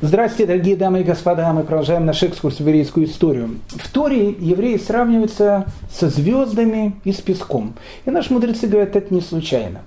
[0.00, 3.58] Здравствуйте, дорогие дамы и господа, мы продолжаем наш экскурс в еврейскую историю.
[3.70, 7.74] В Торе евреи сравниваются со звездами и с песком.
[8.04, 9.80] И наши мудрецы говорят, это не случайно.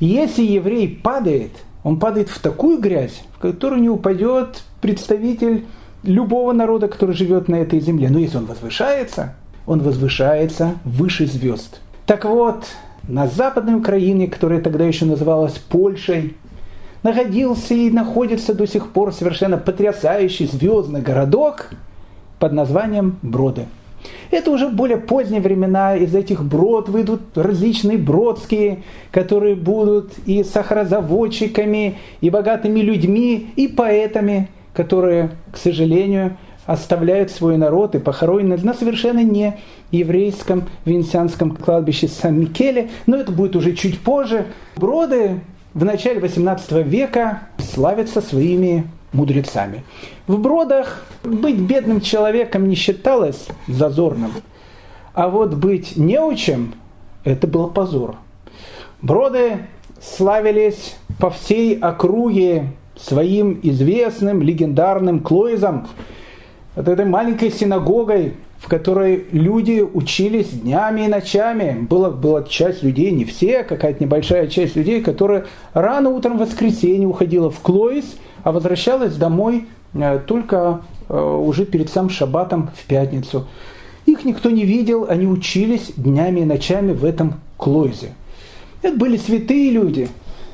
[0.00, 5.64] Если еврей падает, он падает в такую грязь, в которую не упадет представитель
[6.02, 8.10] любого народа, который живет на этой земле.
[8.10, 9.34] Но если он возвышается,
[9.64, 11.80] он возвышается выше звезд.
[12.04, 12.66] Так вот,
[13.08, 16.36] на Западной Украине, которая тогда еще называлась Польшей,
[17.04, 21.70] находился и находится до сих пор совершенно потрясающий звездный городок
[22.40, 23.66] под названием Броды.
[24.30, 31.98] Это уже более поздние времена, из этих брод выйдут различные бродские, которые будут и сахарозаводчиками,
[32.20, 36.36] и богатыми людьми, и поэтами, которые, к сожалению,
[36.66, 39.58] оставляют свой народ и похоронены на совершенно не
[39.90, 44.46] еврейском венецианском кладбище Сан-Микеле, но это будет уже чуть позже.
[44.76, 45.40] Броды
[45.74, 49.84] в начале XVIII века славятся своими мудрецами.
[50.26, 54.32] В Бродах быть бедным человеком не считалось зазорным,
[55.12, 56.74] а вот быть неучем–
[57.24, 58.16] это был позор.
[59.02, 59.66] Броды
[60.00, 65.88] славились по всей округе своим известным легендарным клоизом,
[66.76, 68.34] вот этой маленькой синагогой,
[68.64, 71.76] в которой люди учились днями и ночами.
[71.82, 77.06] Была, была часть людей, не все, какая-то небольшая часть людей, которая рано утром в воскресенье
[77.06, 83.46] уходила в Клоис, а возвращалась домой э, только э, уже перед сам шаббатом в пятницу.
[84.06, 88.14] Их никто не видел, они учились днями и ночами в этом Клоизе.
[88.80, 90.08] Это были святые люди.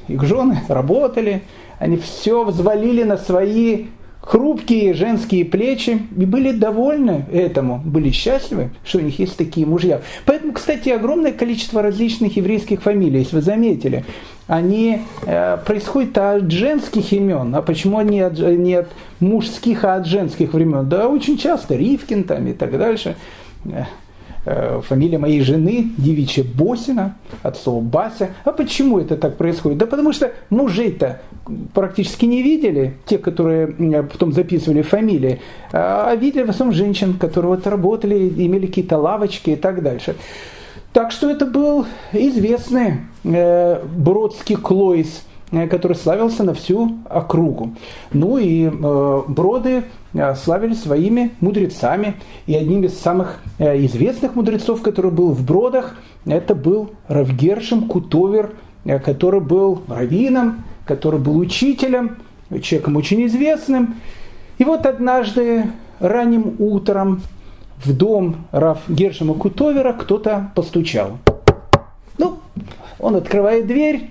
[0.08, 1.42] Их жены работали,
[1.78, 3.86] они все взвалили на свои
[4.20, 10.02] хрупкие женские плечи и были довольны этому, были счастливы, что у них есть такие мужья.
[10.26, 14.04] Поэтому, кстати, огромное количество различных еврейских фамилий, если вы заметили,
[14.46, 17.54] они э, происходят от женских имен.
[17.54, 18.88] А почему они от, не от
[19.20, 20.88] мужских, а от женских времен?
[20.88, 23.16] Да, очень часто Ривкин там и так дальше.
[24.46, 28.30] Э, Э, фамилия моей жены девичья Босина, от слова Бася.
[28.44, 29.76] А почему это так происходит?
[29.76, 31.20] Да потому что мужей-то
[31.74, 33.66] практически не видели, те, которые
[34.02, 35.40] потом записывали фамилии,
[35.72, 40.16] а видели в основном женщин, которые вот работали, имели какие-то лавочки и так дальше.
[40.94, 45.04] Так что это был известный э, Бродский Э,
[45.50, 47.74] который славился на всю округу.
[48.12, 49.84] Ну и э, броды
[50.14, 52.14] э, славились своими мудрецами.
[52.46, 55.96] И одним из самых э, известных мудрецов, который был в бродах,
[56.26, 58.52] это был Равгершем Кутовер,
[58.84, 62.18] э, который был раввином, который был учителем,
[62.62, 63.96] человеком очень известным.
[64.58, 65.66] И вот однажды
[66.00, 67.22] ранним утром
[67.84, 71.18] в дом Рав Гершема Кутовера кто-то постучал.
[72.18, 72.38] Ну,
[72.98, 74.10] он открывает дверь,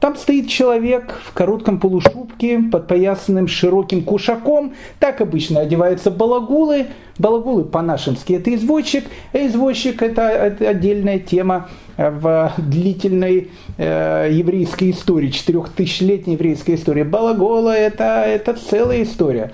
[0.00, 4.74] там стоит человек в коротком полушубке, подпоясанным широким кушаком.
[4.98, 6.86] Так обычно одеваются балагулы.
[7.18, 9.04] Балагулы по-нашемски это извозчик.
[9.32, 17.02] А извозчик это отдельная тема в длительной э, еврейской истории, четырехтысячелетней еврейской истории.
[17.02, 19.52] Балагола это, это целая история.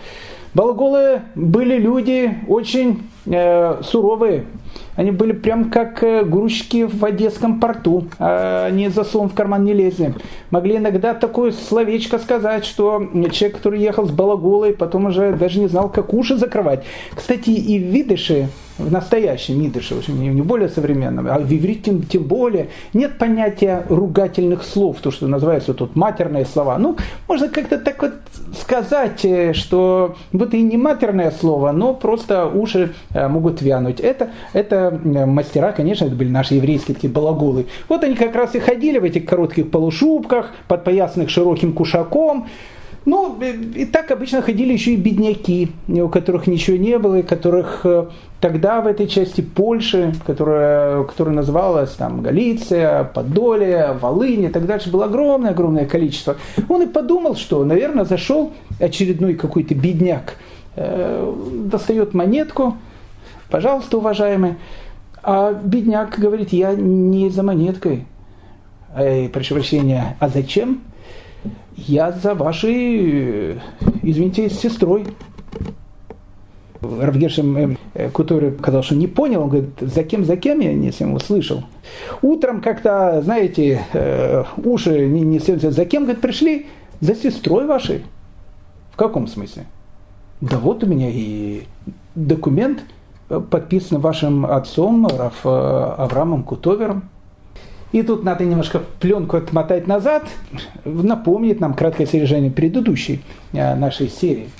[0.54, 4.44] Балаголы были люди очень э, суровые,
[4.98, 8.08] они были прям как э, грузчики в Одесском порту.
[8.18, 10.12] А они за словом в карман не лезли.
[10.50, 15.68] Могли иногда такое словечко сказать, что человек, который ехал с балагулой, потом уже даже не
[15.68, 16.82] знал, как уши закрывать.
[17.14, 18.48] Кстати, и в видыше,
[18.78, 23.84] в настоящем идыше, не, не более современном, а в иврите тем, тем более, нет понятия
[23.88, 26.78] ругательных слов, то, что называется тут матерные слова.
[26.78, 26.96] Ну,
[27.28, 28.14] можно как-то так вот
[28.60, 34.00] сказать, э, что вот и не матерное слово, но просто уши э, могут вянуть.
[34.00, 37.66] Это, это э, мастера, конечно, это были наши еврейские такие балагулы.
[37.88, 42.46] Вот они как раз и ходили в этих коротких полушубках, подпоясанных широким кушаком,
[43.08, 47.80] ну, и так обычно ходили еще и бедняки, у которых ничего не было, и которых
[47.84, 48.04] э,
[48.38, 54.90] тогда в этой части Польши, которая, которая называлась там Галиция, Подолия, Волынь и так дальше,
[54.90, 56.36] было огромное-огромное количество.
[56.68, 60.34] Он и подумал, что, наверное, зашел очередной какой-то бедняк,
[60.76, 61.34] э,
[61.64, 62.76] достает монетку,
[63.48, 64.56] пожалуйста, уважаемый,
[65.22, 68.06] а бедняк говорит, я не за монеткой.
[68.96, 70.82] Эй, прошу прощения, а зачем?
[71.86, 73.60] я за вашей,
[74.02, 75.06] извините, сестрой.
[76.80, 80.92] Равгершем э, который сказал, что не понял, он говорит, за кем, за кем я не
[80.92, 81.64] всем услышал.
[82.22, 86.66] Утром как-то, знаете, э, уши не, не за кем, говорит, пришли?
[87.00, 88.04] За сестрой вашей.
[88.92, 89.64] В каком смысле?
[90.40, 91.64] Да вот у меня и
[92.14, 92.84] документ,
[93.28, 97.08] э, подписан вашим отцом Раф Авраамом Кутовером.
[97.92, 100.24] И тут надо немножко пленку отмотать назад,
[100.84, 103.22] напомнить нам краткое содержание предыдущей
[103.52, 104.50] э, нашей серии.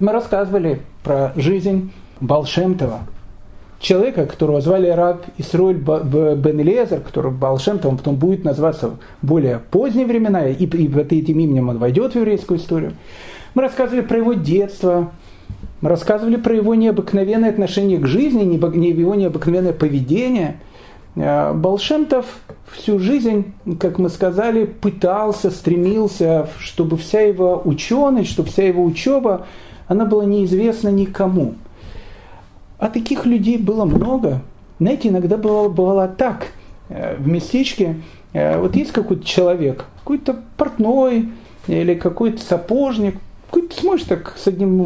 [0.00, 3.00] Мы рассказывали про жизнь Балшемтова,
[3.78, 10.06] человека, которого звали раб Исроль Бен Элиезер, который Балшемтовым потом будет называться в более поздние
[10.06, 12.94] времена, и, и под этим именем он войдет в еврейскую историю.
[13.54, 15.12] Мы рассказывали про его детство,
[15.84, 20.58] мы рассказывали про его необыкновенное отношение к жизни, его необыкновенное поведение–
[21.16, 22.26] Э, Балшемтов
[22.70, 29.46] всю жизнь, как мы сказали, пытался, стремился, чтобы вся его ученость, чтобы вся его учеба,
[29.86, 31.54] она была неизвестна никому.
[32.78, 34.40] А таких людей было много.
[34.80, 36.48] Знаете, иногда бывало, бывало так.
[36.88, 37.96] Э, в местечке
[38.32, 41.30] э, вот есть какой-то человек, какой-то портной
[41.68, 43.16] или какой-то сапожник,
[43.54, 44.84] какой-то смотришь так с одним,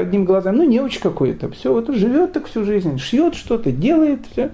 [0.00, 4.20] одним глазом, ну не очень какой-то, все, вот живет так всю жизнь, шьет что-то, делает,
[4.32, 4.50] все.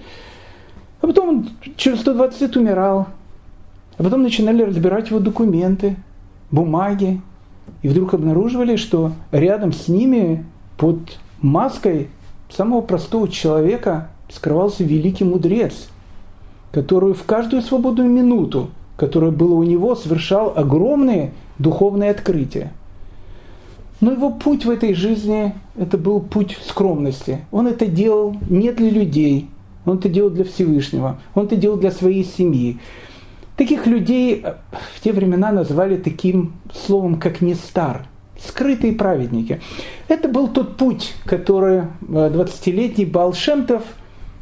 [1.01, 3.07] А потом он через 120 лет умирал.
[3.97, 5.95] А потом начинали разбирать его документы,
[6.51, 7.21] бумаги.
[7.83, 10.45] И вдруг обнаруживали, что рядом с ними
[10.77, 10.99] под
[11.41, 12.09] маской
[12.51, 15.89] самого простого человека скрывался великий мудрец,
[16.73, 22.73] который в каждую свободную минуту, которая была у него, совершал огромные духовные открытия.
[24.01, 27.45] Но его путь в этой жизни– это был путь скромности.
[27.51, 29.49] Он это делал не для людей,
[29.85, 32.79] он это делал для Всевышнего, он это делал для своей семьи.
[33.57, 34.55] Таких людей э,
[34.97, 38.07] в те времена называли таким словом, как Нестар,
[38.39, 39.61] скрытые праведники.
[40.09, 43.83] Это был тот путь, который 20-летний э, Балшемтов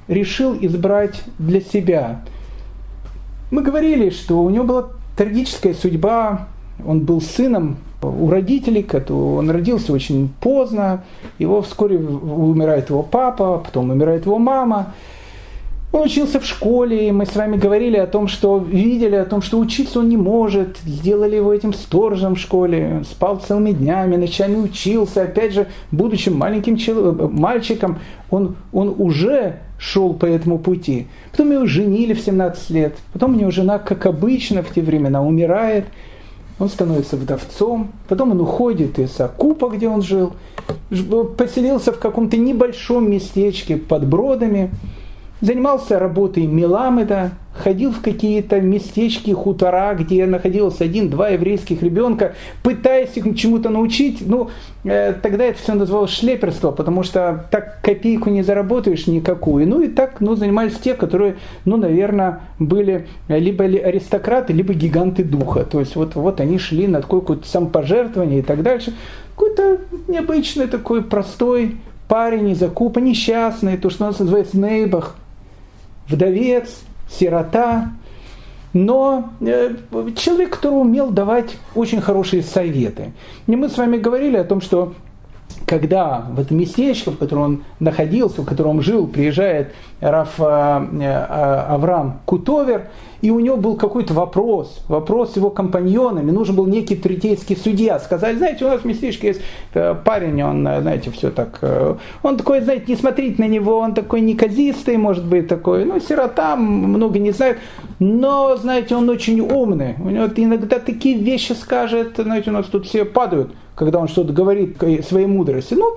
[0.08, 2.24] решил избрать для себя.
[3.50, 6.48] Мы говорили, что у него была трагическая судьба,
[6.84, 11.04] он был сыном у родителей, он родился очень поздно,
[11.38, 14.94] его вскоре умирает его папа, потом умирает его мама–
[15.92, 19.42] он учился в школе, и мы с вами говорили о том, что видели о том,
[19.42, 24.56] что учиться он не может, сделали его этим сторожем в школе, спал целыми днями, ночами
[24.56, 26.78] учился, опять же, будучи маленьким
[27.38, 27.98] мальчиком,
[28.30, 31.08] он, он уже шел по этому пути.
[31.30, 35.22] Потом его женили в 17 лет, потом у него жена, как обычно в те времена,
[35.22, 35.84] умирает,
[36.58, 40.32] он становится вдовцом, потом он уходит из Акупа, где он жил,
[41.36, 44.70] поселился в каком-то небольшом местечке под Бродами,
[45.42, 53.36] занимался работой Меламеда, ходил в какие-то местечки, хутора, где находилось один-два еврейских ребенка, пытаясь их
[53.36, 54.22] чему-то научить.
[54.26, 54.50] Ну,
[54.84, 59.68] э, тогда это все называлось шлеперство, потому что так копейку не заработаешь никакую.
[59.68, 65.64] Ну и так ну, занимались те, которые, ну, наверное, были либо аристократы, либо гиганты духа.
[65.64, 68.94] То есть вот, вот они шли на такое какое-то самопожертвование и так дальше.
[69.34, 75.16] Какой-то необычный такой простой парень из Акупа, несчастный, то, что у нас называется нейбах,
[76.12, 77.92] вдовец, сирота,
[78.72, 79.74] но э,
[80.16, 83.12] человек, который умел давать очень хорошие советы.
[83.46, 84.94] И мы с вами говорили о том, что
[85.66, 90.42] когда в это местечко, в котором он находился, в котором он жил, приезжает Раф э,
[90.42, 91.14] э,
[91.68, 92.88] Авраам Кутовер,
[93.22, 97.98] и у него был какой-то вопрос, вопрос с его компаньонами, нужен был некий третейский судья.
[97.98, 99.40] Сказали, знаете, у нас в местечке есть
[99.74, 101.60] э, парень, он, знаете, все так,
[102.22, 106.56] он такой, знаете, не смотрите на него, он такой неказистый, может быть, такой, ну, сирота,
[106.56, 107.58] много не знает,
[107.98, 112.86] но, знаете, он очень умный, у него иногда такие вещи скажет, знаете, у нас тут
[112.86, 114.76] все падают когда он что-то говорит
[115.06, 115.74] своей мудрости.
[115.74, 115.96] Ну,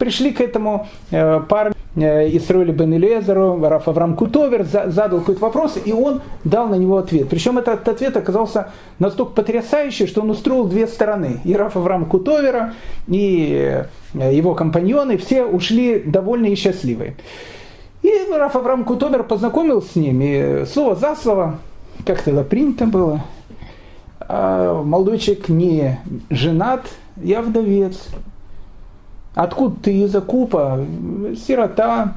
[0.00, 5.78] пришли к этому э, парню э, Исроили бен Элезеру, Раф Авраам Кутовер, задал какой-то вопрос,
[5.84, 7.28] и он дал на него ответ.
[7.28, 11.40] Причем этот ответ оказался настолько потрясающий, что он устроил две стороны.
[11.44, 12.72] И Раф Авраам Кутовера,
[13.08, 17.14] и э, его компаньоны, все ушли довольны и счастливы.
[18.02, 21.58] И Раф Авраам Кутовер познакомился с ними, слово за слово,
[22.06, 23.22] как тогда принято было,
[24.20, 26.86] а молодой человек не женат,
[27.22, 28.08] я вдовец.
[29.34, 30.84] Откуда ты из Акупа?
[31.46, 32.16] Сирота.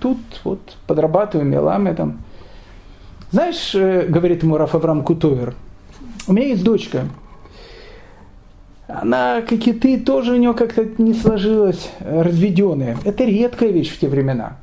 [0.00, 2.20] Тут вот подрабатываю меламедом.
[3.30, 5.54] Знаешь, э, говорит ему Раф Авраам Кутовер,
[6.26, 7.04] у меня есть дочка.
[8.88, 12.96] Она, как и ты, тоже у нее как-то не сложилась, разведенная.
[13.04, 14.56] Это редкая вещь в те времена,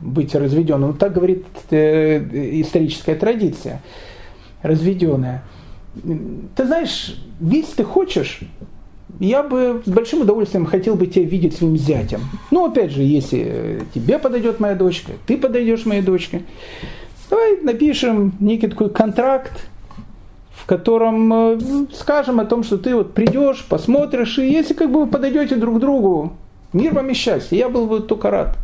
[0.00, 0.94] быть разведенным.
[0.94, 3.80] Так говорит э, историческая традиция.
[4.62, 5.42] Разведенная
[6.54, 8.40] ты знаешь, если ты хочешь,
[9.20, 12.20] я бы с большим удовольствием хотел бы тебя видеть своим зятем.
[12.50, 16.42] Ну, опять же, если тебе подойдет моя дочка, ты подойдешь моей дочке,
[17.28, 19.68] давай напишем некий такой контракт,
[20.50, 21.58] в котором э,
[21.92, 25.76] скажем о том, что ты вот придешь, посмотришь, и если как бы вы подойдете друг
[25.76, 26.32] к другу,
[26.72, 28.56] мир вам и счастье, я был бы только рад.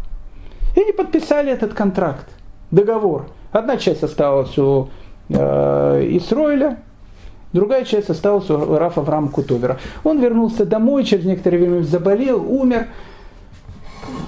[0.76, 2.26] И они подписали этот контракт,
[2.70, 4.88] договор– Одна часть осталась у
[5.30, 6.80] э, Исроиля,
[7.56, 9.78] другая часть осталась у Рафа Авраама Кутовера.
[10.04, 12.86] Он вернулся домой, через некоторое время заболел, умер.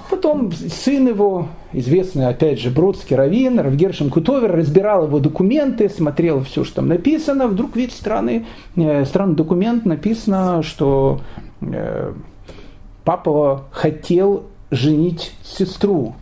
[0.09, 6.63] Потом сын его, известный, опять же, Бродский Равин, Равгершин Кутовер, разбирал его документы, смотрел все,
[6.63, 7.47] что там написано.
[7.47, 8.45] Вдруг видит странный,
[8.75, 11.21] э, странный документ, написано, что
[11.61, 12.13] э,
[13.05, 16.15] папа хотел женить сестру,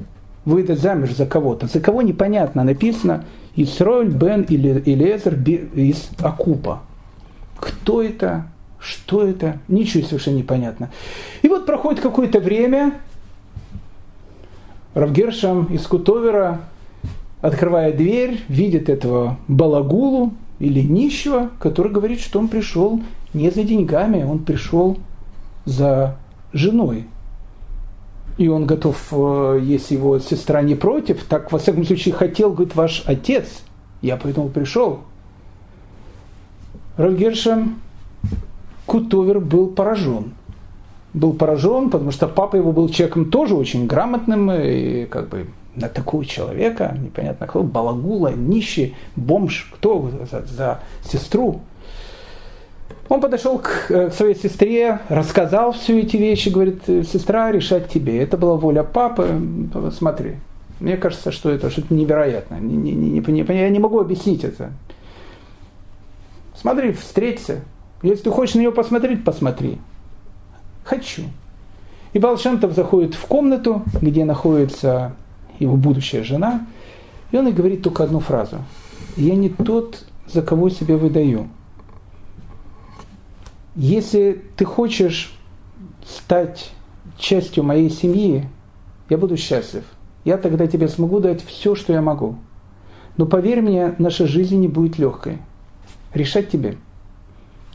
[0.45, 1.67] выдать замуж за кого-то.
[1.67, 3.23] За кого непонятно написано
[3.55, 5.33] Исроэль бен или Элезер
[5.73, 6.81] из Акупа.
[7.59, 8.47] Кто это?
[8.79, 9.59] Что это?
[9.67, 10.89] Ничего совершенно непонятно.
[11.41, 12.93] И вот проходит какое-то время,
[14.93, 16.61] Равгершам из Кутовера
[17.41, 23.01] открывает дверь, видит этого балагулу или нищего, который говорит, что он пришел
[23.33, 24.97] не за деньгами, он пришел
[25.65, 26.17] за
[26.51, 27.05] женой.
[28.37, 32.75] И он готов, э, если его сестра не против, так, во всяком случае, хотел, говорит,
[32.75, 33.61] ваш отец.
[34.01, 35.01] Я поэтому пришел.
[36.97, 37.79] Равгершам
[38.85, 40.33] Кутовер был поражен
[41.17, 45.89] был поражен, потому что папа его был человеком тоже очень грамотным, и как бы на
[45.89, 51.61] такого человека, непонятно кто, балагула, нищий, бомж, кто за, за сестру.
[53.09, 58.21] Он подошел к, э, к своей сестре, рассказал все эти вещи, говорит, сестра, решать тебе.
[58.21, 59.29] Это была воля папы,
[59.97, 60.35] смотри.
[60.79, 62.59] Мне кажется, что это что-то невероятное.
[62.59, 64.71] Не, не, не, не, я не могу объяснить это.
[66.59, 67.61] Смотри, встреться.
[68.01, 69.79] Если ты хочешь на нее посмотреть, посмотри
[70.87, 71.23] хочу.
[72.13, 75.13] И Балшемтов заходит в комнату, где находится
[75.59, 76.65] его будущая жена,
[77.31, 78.57] и он и говорит только одну фразу.
[79.17, 81.49] «Я не тот, за кого себя выдаю.
[83.75, 85.37] Если ты хочешь
[86.05, 86.71] стать
[87.17, 88.47] частью моей семьи,
[89.09, 89.83] я буду счастлив.
[90.23, 92.35] Я тогда тебе смогу дать все, что я могу.
[93.17, 95.39] Но поверь мне, наша жизнь не будет легкой.
[96.13, 96.77] Решать тебе.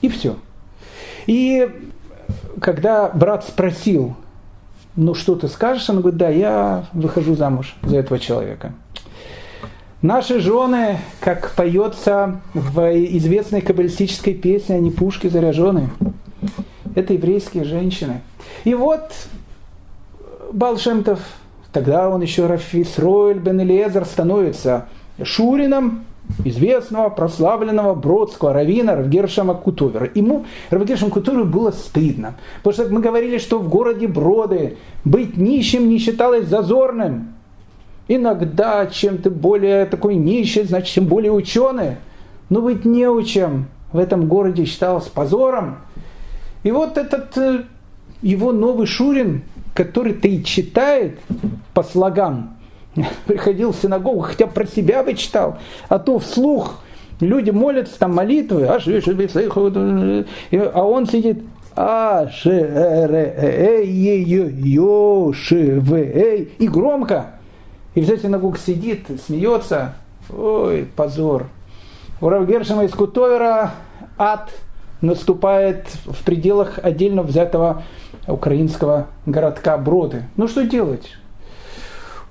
[0.00, 0.36] И все.
[1.26, 1.68] И
[2.60, 4.16] когда брат спросил,
[4.96, 8.72] ну что ты скажешь, он говорит, да, я выхожу замуж за этого человека.
[10.02, 12.80] Наши жены, как поется в
[13.16, 15.90] известной каббалистической песне, они пушки заряжены.
[16.96, 18.20] Это еврейские женщины.
[18.64, 19.12] И вот
[20.52, 21.20] Балшемтов,
[21.72, 24.88] тогда он еще Рафис Ройль Бен Элиезер становится
[25.22, 26.04] Шурином,
[26.44, 30.10] известного, прославленного бродского равина Равгершама Кутовера.
[30.14, 32.34] Ему, Равгершам Кутоверу, было стыдно.
[32.62, 37.34] Потому что мы говорили, что в городе Броды быть нищим не считалось зазорным.
[38.08, 41.96] Иногда, чем ты более такой нищий, значит, тем более ученый.
[42.48, 45.78] Но быть неучем в этом городе считалось позором.
[46.62, 47.64] И вот этот э,
[48.22, 49.42] его новый Шурин,
[49.74, 51.18] который-то и читает
[51.74, 52.51] по слогам,
[53.26, 55.58] приходил в синагогу, хотя про себя бы читал,
[55.88, 56.80] а то вслух
[57.20, 58.78] люди молятся, там молитвы, а
[60.84, 61.42] он сидит,
[61.74, 67.26] а ш р э ё ш в и громко.
[67.94, 69.94] И вся синагога сидит, смеется.
[70.30, 71.48] Ой, позор.
[72.20, 73.72] У Равгершема из Кутовера
[74.16, 74.50] ад
[75.02, 77.82] наступает в пределах отдельно взятого
[78.26, 80.22] украинского городка Броды.
[80.36, 81.16] Ну что делать?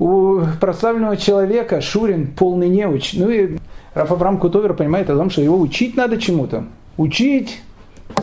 [0.02, 3.14] У прославленного человека Шурин полный неуч.
[3.14, 3.58] Ну и
[3.94, 6.66] Раф Авраам Кутовер понимает о том, что его учить надо чему-то.
[6.98, 7.62] Учить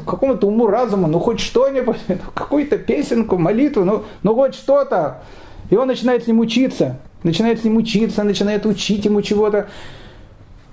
[0.05, 1.99] какому-то уму, разуму, ну хоть что-нибудь,
[2.35, 5.23] какую-то песенку, молитву, ну, ну хоть что-то.
[5.71, 9.69] И он начинает с ним учиться, начинает с ним учиться, начинает учить ему чего-то.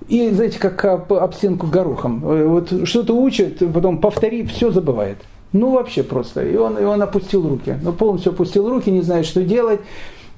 [0.08, 2.18] И, знаете, как об, об стенку горохом.
[2.18, 5.18] Вот что-то учит, потом повтори, все забывает.
[5.52, 6.44] Ну, вообще просто.
[6.44, 7.76] И он, и он опустил руки.
[7.80, 9.80] Ну, полностью опустил руки, не знает, что делать.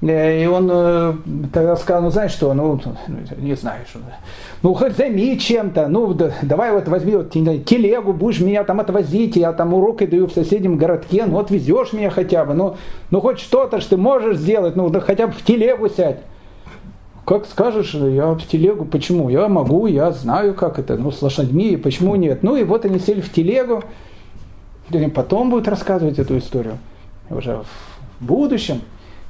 [0.01, 1.13] Э, и он э,
[1.51, 2.79] тогда сказал, ну знаешь что, ну,
[3.37, 3.99] не знаю, что,
[4.63, 9.35] ну хоть займи чем-то, ну да, давай вот возьми вот телегу, будешь меня там отвозить,
[9.35, 12.77] я там уроки даю в соседнем городке, ну вот везешь меня хотя бы, ну,
[13.11, 16.19] ну хоть что-то ж ты можешь сделать, ну да хотя бы в телегу сядь.
[17.25, 19.29] Как скажешь, я в телегу, почему?
[19.29, 22.41] Я могу, я знаю, как это, ну с лошадьми, почему нет?
[22.41, 23.83] Ну и вот они сели в телегу,
[25.13, 26.77] потом будут рассказывать эту историю,
[27.29, 27.61] уже
[28.19, 28.81] в будущем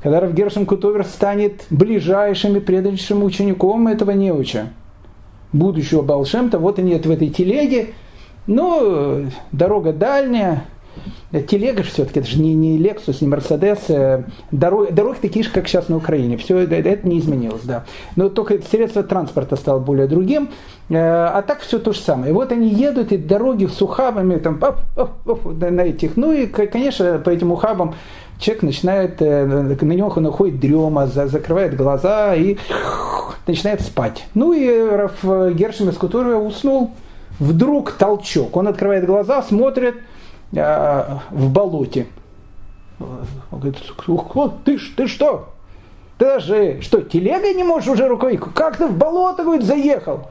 [0.02, 4.70] когда Равгершем Кутовер станет ближайшим и преданнейшим учеником этого неуча,
[5.52, 7.94] будущего Балшемта, вот они в этой телеге,
[8.48, 10.66] но дорога дальняя,
[11.48, 15.52] телега же все-таки, это же не, не Lexus, не Mercedes, э, дорог, дороги такие же,
[15.52, 17.86] как сейчас на Украине, все это, это не изменилось, да.
[18.16, 20.50] Но только средство транспорта стало более другим,
[20.90, 22.32] э, а так все то же самое.
[22.32, 26.32] И вот они едут, и дороги с ухабами, там, оп, оп, оп, на этих, ну
[26.32, 27.96] и, конечно, по этим ухабам
[28.40, 32.58] человек начинает, на него находит дрема, закрывает глаза и
[33.46, 34.26] начинает спать.
[34.34, 36.92] Ну и Раф Гершем из Кутуры уснул,
[37.40, 38.56] вдруг толчок.
[38.56, 39.96] Он открывает глаза, смотрит
[40.56, 42.08] а, в болоте.
[43.00, 43.78] Он говорит,
[44.66, 45.50] ты, ты что?
[46.18, 48.38] Ты даже, что, телегой не можешь уже рукой?
[48.38, 50.28] Как ты в болото, говорит, заехал?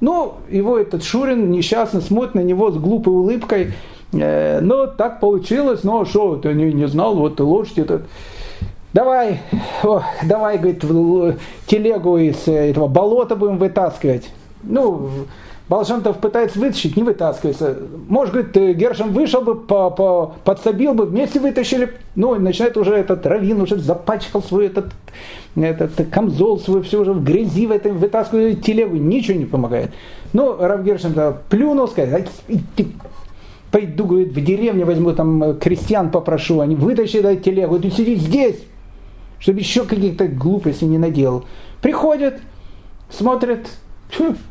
[0.00, 3.74] Ну, его этот Шурин несчастно смотрит на него с глупой улыбкой.
[4.12, 8.02] Э, ну, так получилось, а что, ты не, не знал, вот лошадь этот.
[8.92, 9.40] Давай,
[9.84, 10.82] о, давай, говорит,
[11.66, 14.30] телегу из этого болота будем вытаскивать.
[14.64, 15.10] Ну,
[15.68, 17.76] Балшантов пытается вытащить, не вытаскивается.
[18.08, 21.92] Может, говорит, Гершем вышел бы, по, по, подсобил бы, вместе вытащили.
[22.16, 24.86] Ну, начинает уже этот равин, уже запачкал свой этот,
[25.54, 29.92] этот камзол свой, все уже в грязи в этом, вытаскивает телегу, ничего не помогает.
[30.32, 31.14] Ну, Рав Гершем
[31.48, 32.22] плюнул, сказал,
[33.70, 38.56] пойду, говорит, в деревню возьму, там, крестьян попрошу, они вытащат эту телегу, ты сиди здесь,
[39.38, 41.44] чтобы еще каких-то глупостей не наделал.
[41.80, 42.40] Приходят,
[43.08, 43.68] смотрят,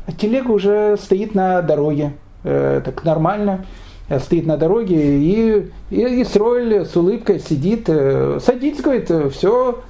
[0.06, 2.12] а телега уже стоит на дороге.
[2.44, 3.66] Э, так нормально.
[4.08, 7.84] Э, стоит на дороге и, и, и Сройль с улыбкой сидит.
[7.88, 9.80] Э, садится, говорит, э, все.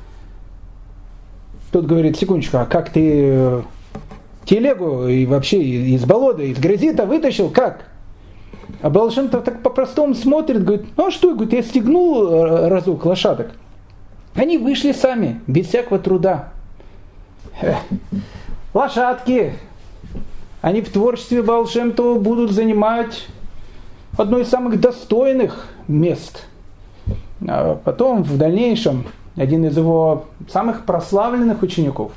[1.73, 3.63] Тут говорит, секундочку, а как ты э,
[4.45, 7.49] телегу и вообще из болота, из грязи-то вытащил?
[7.49, 7.90] Как?
[8.83, 13.53] А Балшемтов так по-простому смотрит, говорит, ну а что, говорит, я стегнул э, разок лошадок.
[14.35, 16.53] Они вышли сами, без всякого труда
[18.75, 19.55] лошадки,
[20.61, 23.27] они в творчестве Балшемтова будут занимать
[24.17, 26.47] одно из самых достойных мест.
[27.47, 29.07] А потом, в дальнейшем,
[29.37, 32.13] один из его самых прославленных учеников,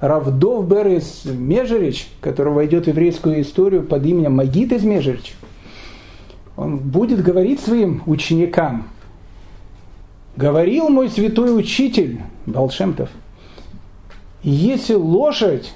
[0.00, 5.34] Равдов Берес Межерич, который войдет в еврейскую историю под именем Магит из Межерич,
[6.58, 8.88] он будет говорить своим ученикам,
[10.34, 13.10] говорил мой святой учитель Балшемтов,
[14.42, 15.72] если лошадь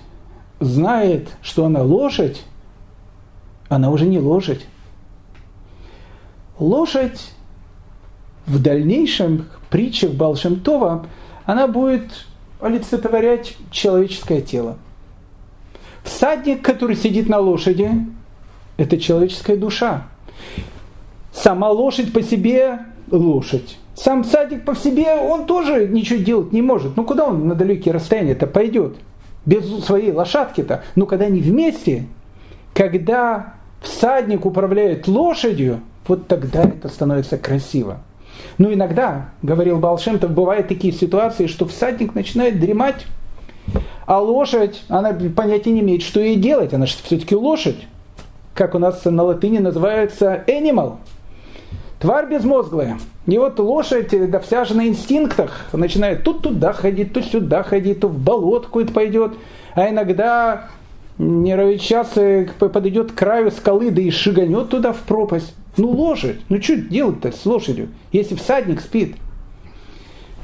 [0.58, 2.42] знает, что она лошадь,
[3.68, 4.66] она уже не лошадь.
[6.58, 7.30] Лошадь
[8.46, 11.06] в дальнейшем притчах Балшемтова,
[11.45, 12.26] она будет
[12.60, 14.78] олицетворять человеческое тело.
[16.02, 18.04] Всадник, который сидит на лошади,
[18.76, 20.08] это человеческая душа.
[21.32, 23.78] Сама лошадь по себе лошадь.
[23.95, 26.97] Сам всадник по себе, он тоже ничего делать не может.
[26.97, 28.97] Ну куда он на далекие расстояния-то пойдет?
[29.45, 32.06] без своей лошадки-то, но когда они вместе,
[32.75, 38.00] когда всадник управляет лошадью, вот тогда это становится красиво.
[38.58, 43.06] Но иногда, говорил Балшемтов, бывают такие ситуации, что всадник начинает дремать,
[44.06, 47.86] а лошадь, она понятия не имеет, что ей делать, она же все-таки лошадь.
[48.54, 50.97] Как у нас на латыни называется animal,
[52.02, 52.99] тварь безмозглая.
[53.26, 58.00] И вот лошадь, да вся же на инстинктах, начинает тут туда ходить, то сюда ходить,
[58.00, 59.34] то в болото какое-то пойдет.
[59.75, 60.69] А иногда
[61.17, 62.12] не равит час
[62.58, 65.54] подойдет к краю скалы, да и шиганет туда в пропасть.
[65.76, 69.17] Ну лошадь, ну что делать-то с лошадью, если всадник спит?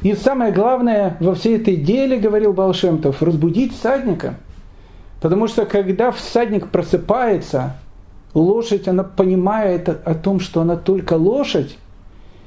[0.02, 4.36] И самое главное во всей этой деле, говорил Балшемтов, разбудить всадника.
[5.20, 7.74] Потому что когда всадник просыпается,
[8.34, 11.76] лошадь, она понимает о том, что она только лошадь,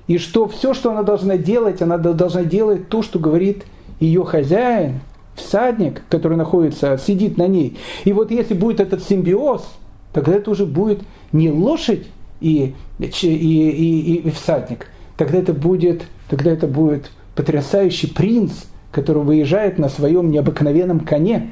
[0.08, 3.66] и что все, что она должна делать, она должна делать то, что говорит
[4.00, 5.00] ее хозяин,
[5.36, 7.78] всадник, который находится, сидит на ней.
[8.04, 9.66] И вот если будет этот симбиоз,
[10.14, 12.08] тогда это уже будет не лошадь
[12.42, 18.52] и, и, и, и всадник, тогда это будет, тогда это будет потрясающий принц,
[18.92, 21.52] который выезжает на своем необыкновенном коне.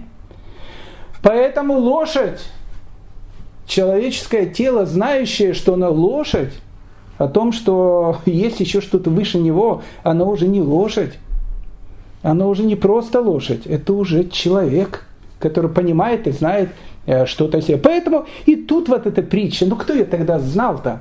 [1.21, 2.41] Поэтому лошадь,
[3.69, 6.51] человеческое тело, знающее, что она лошадь,
[7.17, 11.13] о том, что есть еще что-то выше него, оно уже не лошадь.
[12.21, 15.05] Оно уже не просто лошадь, это уже человек,
[15.39, 16.69] который понимает и знает
[17.05, 17.77] э, что-то себе.
[17.77, 20.99] Поэтому и тут вот эта притча, ну кто ее тогда знал-то?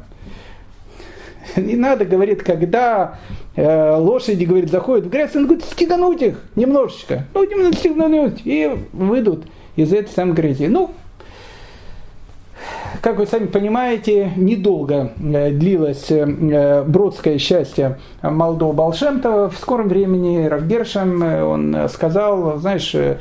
[1.57, 3.19] Не надо, говорит, когда
[3.57, 7.25] э, лошади, говорит, заходят в грязь, он говорит, стегануть их немножечко.
[7.35, 10.69] Ну, немного стегануть, и выйдут из этой самой грязи.
[10.69, 10.93] Ну,
[13.01, 19.51] как вы сами понимаете, недолго э, длилось э, бродское счастье молодого Балшемтова.
[19.51, 23.19] В скором времени Равгершем, э, он сказал, знаешь, э,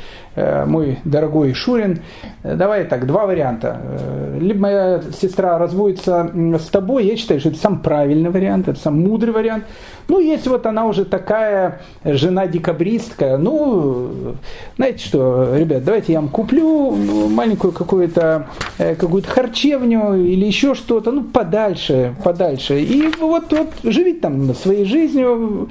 [0.65, 2.01] мой дорогой Шурин,
[2.43, 3.81] э, давай так, два варианта.
[3.81, 8.79] Э, либо моя сестра разводится с тобой, я считаю, что это самый правильный вариант, это
[8.79, 9.63] самый мудрый вариант.
[10.07, 14.35] Ну, если вот она уже такая жена-декабристка, ну,
[14.77, 18.47] знаете что, ребят, давайте я вам куплю маленькую какую-то
[18.77, 22.79] какую харчевню или еще что-то, ну, подальше, подальше.
[22.79, 25.69] И вот, вот живите там своей жизнью,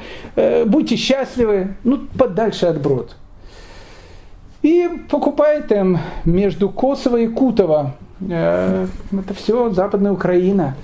[0.67, 3.17] будьте счастливы, ну, подальше от брод.
[4.67, 10.75] И покупает им между Косово и Кутово, э, это все западная Украина,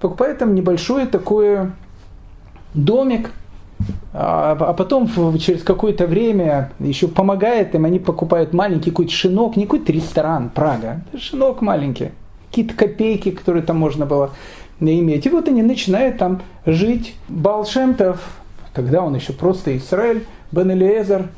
[0.00, 1.70] покупает там небольшой такой
[2.74, 3.30] домик,
[4.12, 9.62] а, а потом через какое-то время еще помогает им, они покупают маленький какой-то шинок, не
[9.62, 12.10] какой-то ресторан, Прага, шинок маленький,
[12.48, 14.30] какие-то копейки, которые там можно было
[14.80, 15.24] иметь.
[15.24, 17.14] И вот они начинают там жить.
[17.28, 18.20] Балшемтов,
[18.74, 21.28] тогда он еще просто Израиль, Бен Элиезер,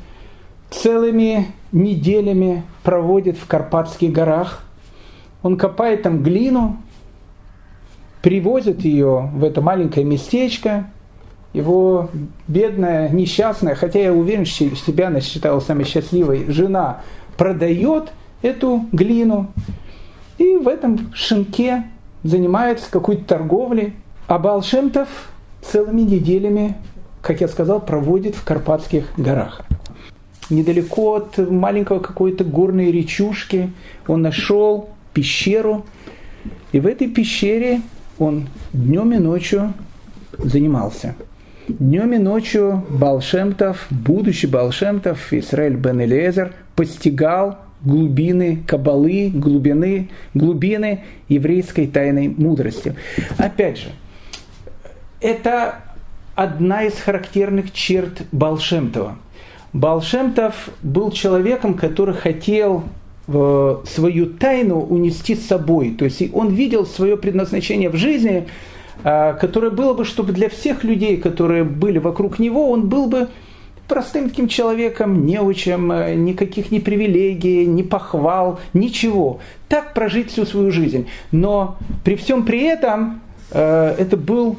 [0.73, 4.63] целыми неделями проводит в Карпатских горах.
[5.41, 6.77] Он копает там глину,
[8.21, 10.89] привозит ее в это маленькое местечко.
[11.53, 12.09] Его
[12.47, 17.01] бедная, несчастная, хотя я уверен, что себя она считала самой счастливой, жена
[17.37, 19.51] продает эту глину
[20.39, 21.83] и в этом шинке
[22.23, 23.93] занимается какой-то торговлей.
[24.27, 25.09] А Балшемтов
[25.61, 26.75] целыми неделями,
[27.21, 29.61] как я сказал, проводит в Карпатских горах
[30.49, 33.71] недалеко от маленького какой-то горной речушки,
[34.07, 35.85] он нашел пещеру,
[36.71, 37.81] и в этой пещере
[38.17, 39.73] он днем и ночью
[40.37, 41.15] занимался.
[41.67, 51.87] Днем и ночью Балшемтов, будущий Балшемтов, Израиль бен Элиезер, постигал глубины кабалы, глубины, глубины еврейской
[51.87, 52.95] тайной мудрости.
[53.37, 53.89] Опять же,
[55.21, 55.75] это
[56.35, 59.17] одна из характерных черт Балшемтова–
[59.73, 62.83] Балшемтов был человеком, который хотел
[63.27, 65.95] э, свою тайну унести с собой.
[65.97, 68.47] То есть он видел свое предназначение в жизни,
[69.03, 73.29] э, которое было бы, чтобы для всех людей, которые были вокруг него, он был бы
[73.87, 79.39] простым таким человеком, неучем, э, никаких ни привилегий, ни похвал, ничего.
[79.69, 81.07] Так прожить всю свою жизнь.
[81.31, 84.55] Но при всем при этом это был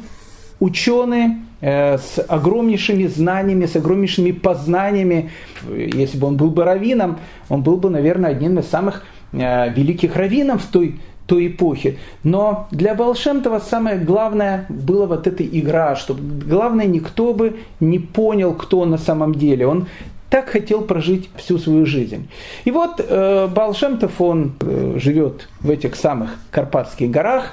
[0.61, 5.31] ученый, с огромнейшими знаниями, с огромнейшими познаниями.
[5.69, 10.17] Если бы он был бы раввином, он был бы, наверное, одним из самых э, великих
[10.17, 11.99] раввинов той, той эпохи.
[12.23, 18.53] Но для Балшемтова самое главное было вот эта игра, чтобы главное никто бы не понял,
[18.55, 19.67] кто он на самом деле.
[19.67, 19.87] Он
[20.29, 22.29] так хотел прожить всю свою жизнь.
[22.65, 27.53] И вот э, Балшемтов, он э, живет в этих самых Карпатских горах,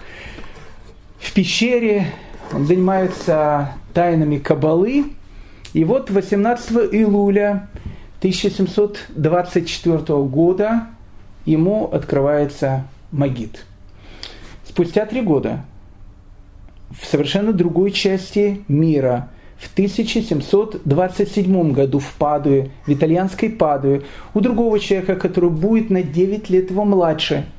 [1.19, 2.07] в пещере,
[2.53, 5.13] он занимается тайнами Кабалы.
[5.73, 7.69] И вот 18 июля
[8.19, 10.87] 1724 года
[11.45, 13.65] ему открывается Магит.
[14.65, 15.65] Спустя три года
[16.89, 24.01] в совершенно другой части мира, в 1727 году в Падуе, в итальянской Падуе,
[24.33, 27.45] у другого человека, который будет на 9 лет его младше–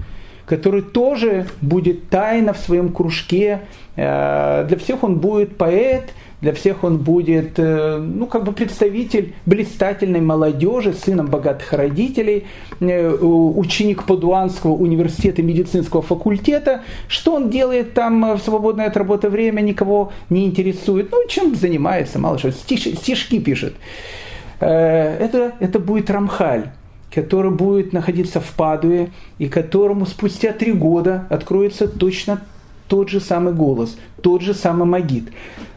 [0.53, 3.61] который тоже будет тайно в своем кружке.
[3.97, 6.13] Э, для всех он будет поэт,
[6.43, 12.45] для всех он будет, э, ну, как бы представитель блистательной молодежи, сыном богатых родителей,
[12.81, 16.83] э, ученик Падуанского университета медицинского факультета.
[17.09, 21.11] Что он делает там в свободное от работы время, никого не интересует.
[21.13, 23.73] Ну, чем занимается, мало что, стишки пишет.
[24.61, 26.69] Это, это будет Рамхаль
[27.15, 32.43] который будет находиться в Падуе и которому спустя три года откроется точно
[32.89, 35.31] тот же самый голос, тот же самый Магид.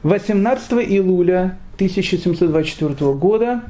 [0.04, 3.64] 18 июля 1724 года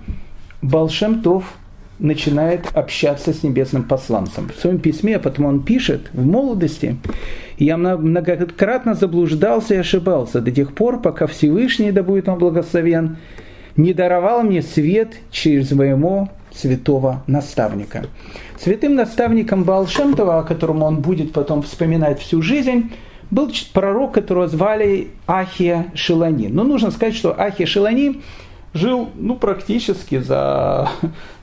[0.62, 1.54] Балшем Тов
[1.99, 4.49] начинает общаться с небесным посланцем.
[4.49, 6.97] В своем письме, а потом он пишет, в молодости
[7.58, 13.17] я многократно заблуждался и ошибался до тех пор, пока Всевышний, да будет он благословен,
[13.78, 18.05] не даровал мне свет через моему святого наставника.
[18.59, 22.91] Святым наставником Балшемтова, о котором он будет потом вспоминать всю жизнь,
[23.31, 26.47] был пророк, которого звали Ахия Шилани.
[26.47, 28.21] Но нужно сказать, что Ахия Шилани
[28.73, 30.89] жил ну, практически за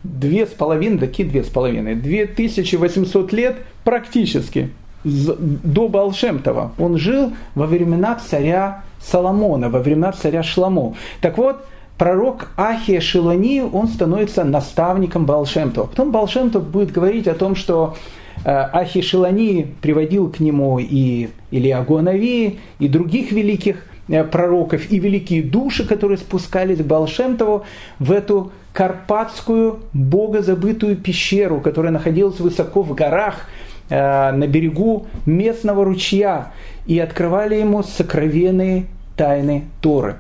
[0.05, 4.71] две с половиной, такие две с половиной, 2800 лет практически
[5.05, 6.73] до Балшемтова.
[6.79, 10.95] Он жил во времена царя Соломона, во времена царя Шламо.
[11.21, 11.65] Так вот,
[12.03, 15.87] пророк Ахия Шилани, он становится наставником Балшемтова.
[15.87, 17.95] Потом Балшемтов будет говорить о том, что
[18.45, 24.99] э, Ахи Шилани приводил к нему и Ильягу Анави, и других великих э, пророков, и
[24.99, 27.67] великие души, которые спускались к Балшемтову
[28.01, 33.47] в эту карпатскую богозабытую пещеру, которая находилась высоко в горах,
[33.91, 36.51] э, на берегу местного ручья,
[36.85, 38.87] и открывали ему сокровенные
[39.23, 40.17] тайны Торы.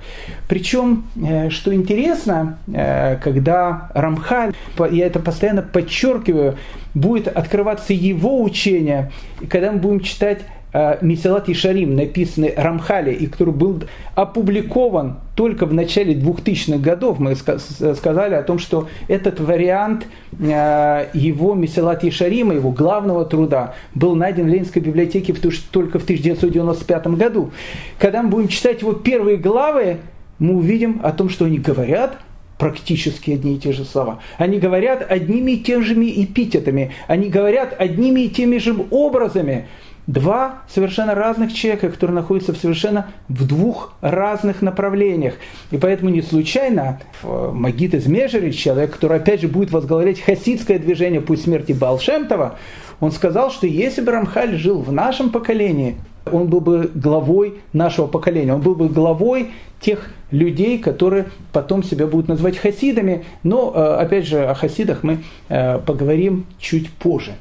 [0.48, 4.54] Причем, э, что интересно, э, когда Рамхаль,
[4.92, 6.56] я это постоянно подчеркиваю,
[6.94, 9.10] будет открываться его учение,
[9.48, 13.82] когда мы будем читать Месилат и Шарим, написанный Рамхали, и который был
[14.14, 20.06] опубликован только в начале 2000-х годов, мы сказали о том, что этот вариант
[20.38, 25.34] э, его Месилат и Шарима, его главного труда, был найден в Ленинской библиотеке
[25.70, 27.50] только в 1995 году.
[27.98, 29.98] Когда мы будем читать его первые главы,
[30.38, 32.18] мы увидим о том, что они говорят
[32.58, 34.20] практически одни и те же слова.
[34.38, 39.66] Они говорят одними и теми же эпитетами, они говорят одними и теми же образами.
[40.06, 45.34] Два совершенно разных человека, которые находятся в совершенно в двух разных направлениях.
[45.70, 51.20] И поэтому не случайно Магит из Межери, человек, который опять же будет возглавлять хасидское движение
[51.20, 52.58] «Пусть смерти Балшемтова»,
[52.98, 55.96] он сказал, что если бы Рамхаль жил в нашем поколении,
[56.30, 62.06] он был бы главой нашего поколения, он был бы главой тех людей, которые потом себя
[62.06, 63.24] будут называть хасидами.
[63.42, 67.34] Но, э, опять же, о хасидах мы э, поговорим чуть позже.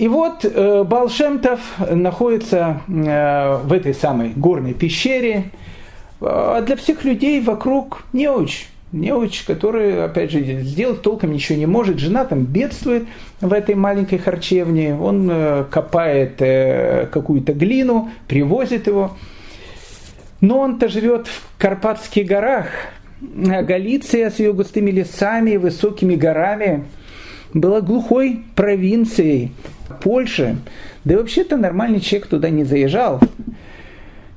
[0.00, 1.60] И вот э, Балшемтов
[1.90, 5.50] находится э, в этой самой горной пещере,
[6.22, 11.98] а для всех людей вокруг неуч, неуч, который, опять же, сделать толком ничего не может.
[11.98, 13.04] Жена там бедствует
[13.42, 19.18] в этой маленькой харчевне, он э, копает э, какую-то глину, привозит его.
[20.40, 22.68] Но он-то живет в Карпатских горах,
[23.20, 26.84] Галиция с ее густыми лесами высокими горами
[27.52, 29.52] была глухой провинцией,
[29.90, 30.56] Польши,
[31.04, 33.20] да и вообще-то нормальный человек туда не заезжал.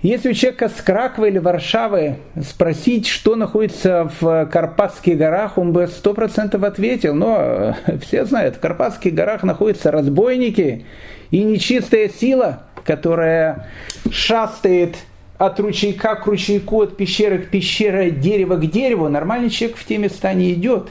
[0.01, 5.87] Если у человека с Краковой или Варшавы спросить, что находится в Карпатских горах, он бы
[5.87, 7.15] сто процентов ответил.
[7.15, 10.85] Но все знают, в Карпатских горах находятся разбойники
[11.31, 13.67] и нечистая сила, которая
[14.11, 14.97] шастает
[15.37, 19.07] от ручейка к ручейку, от пещеры к пещере, от дерева к дереву.
[19.07, 20.89] Нормальный человек в те места не идет.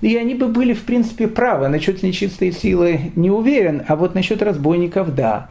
[0.00, 1.68] И они бы были, в принципе, правы.
[1.68, 5.48] Насчет нечистой силы не уверен, а вот насчет разбойников– да.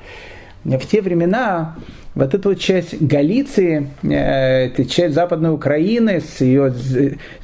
[0.64, 1.76] В те времена
[2.16, 6.74] вот эта вот часть Галиции, э, эта часть Западной Украины с ее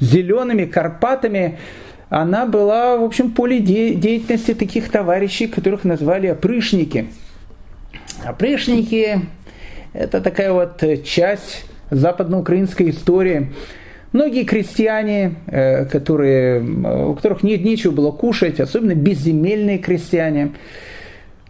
[0.00, 1.58] зелеными Карпатами,
[2.08, 7.06] она была, в общем, поле деятельности таких товарищей, которых назвали опрышники.
[8.24, 9.20] Опрышники–
[9.92, 13.52] это такая вот часть западноукраинской истории–
[14.14, 20.52] Многие крестьяне, э, которые, у которых нет нечего было кушать, особенно безземельные крестьяне,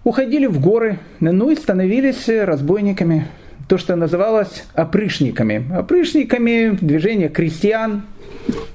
[0.03, 3.27] уходили в горы, ну и становились разбойниками,
[3.69, 5.71] то, что называлось опрышниками.
[5.77, 8.05] Опрышниками движение крестьян,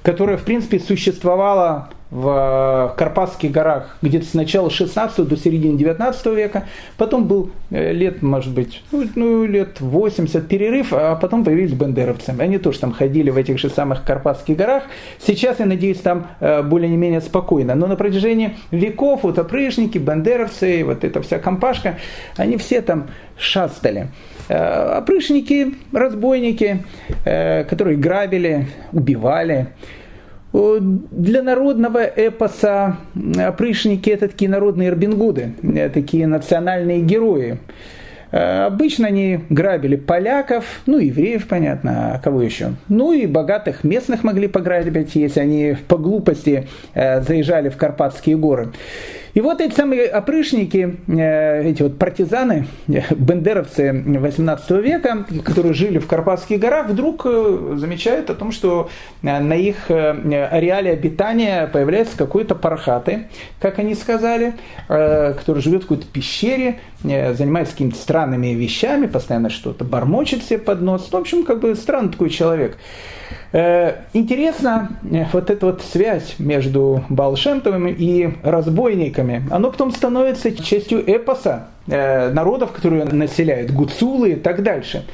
[0.04, 6.66] которое, в принципе, существовало в Карпатских горах где-то с начала 16 до середины 19 века.
[6.96, 12.34] Потом был э, лет, может быть, ну, ну, лет 80 перерыв, а потом появились бандеровцы.
[12.36, 14.84] Они тоже там ходили в этих же самых Карпатских горах.
[15.18, 17.74] Сейчас, я надеюсь, там э, более-менее спокойно.
[17.76, 21.98] Но на протяжении веков вот опрыжники, бандеровцы, вот эта вся компашка,
[22.36, 24.08] они все там шастали.
[24.48, 26.84] Э, опрышники, разбойники,
[27.24, 29.99] которые грабили, убивали, Э,
[30.52, 32.96] для народного эпоса
[33.38, 37.58] опрышники– это такие народные Робингуды, э, такие национальные герои.
[38.32, 42.74] Э, обычно они грабили поляков, ну, евреев, понятно, а кого еще?
[42.88, 48.72] Ну, и богатых местных могли пограбить, если они по глупости заезжали в Карпатские горы.
[49.32, 55.98] И вот эти самые опрышники, э, эти вот партизаны, э, бендеровцы 18 века, которые жили
[55.98, 58.90] в Карпатских горах, вдруг э, замечают о том, что
[59.22, 63.28] на их ареале обитания появляется какой-то пархаты,
[63.60, 64.54] как они сказали,
[64.88, 71.08] который живет в какой-то пещере, занимается какими-то странными вещами, постоянно что-то бормочет себе под нос.
[71.10, 72.78] В общем, как бы странный такой человек.
[73.52, 79.42] Э, интересно э, вот эта вот связь между Балшемтовым и разбойниками.
[79.50, 85.04] Оно потом становится частью эпоса э, народов, которые населяют, гуцулы и так дальше.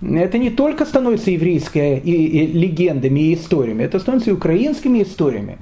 [0.00, 5.58] Это не только становится еврейской и, и легендами и историями, это становится и украинскими историями.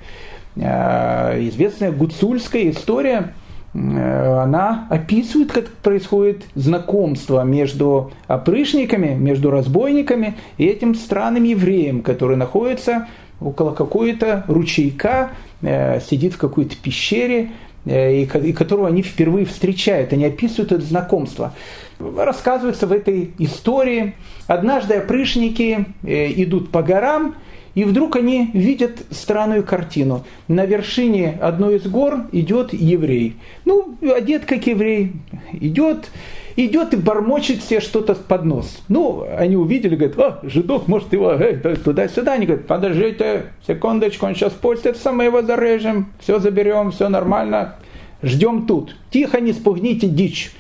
[0.57, 3.35] Известная гуцульская история
[3.73, 13.07] она описывает, как происходит знакомство между опрышниками, между разбойниками и этим странным евреем, который находится
[13.41, 15.31] около какой-то ручейка,
[15.63, 17.53] э, сидит в какой-то пещере,
[17.87, 20.13] э, и которого они впервые встречают.
[20.13, 21.55] Они описывают это знакомство.
[21.99, 24.15] Рассказывается в этой истории.
[24.49, 27.37] Однажды опрышники идут по горам,
[27.75, 30.25] и вдруг они видят странную картину.
[30.49, 33.37] На вершине одной из гор идет еврей.
[33.65, 35.13] Ну, одет как еврей,
[35.53, 36.11] идет,
[36.57, 38.83] идет и бормочет себе что-то под нос.
[38.89, 42.33] Ну, они увидели, говорят, а, жидок, может его эй, туда-сюда.
[42.33, 47.77] Они говорят, подождите, секундочку, он сейчас постится, мы его зарежем, все заберем, все нормально,
[48.23, 48.97] ждем тут.
[49.11, 50.53] Тихо, не спугните дичь.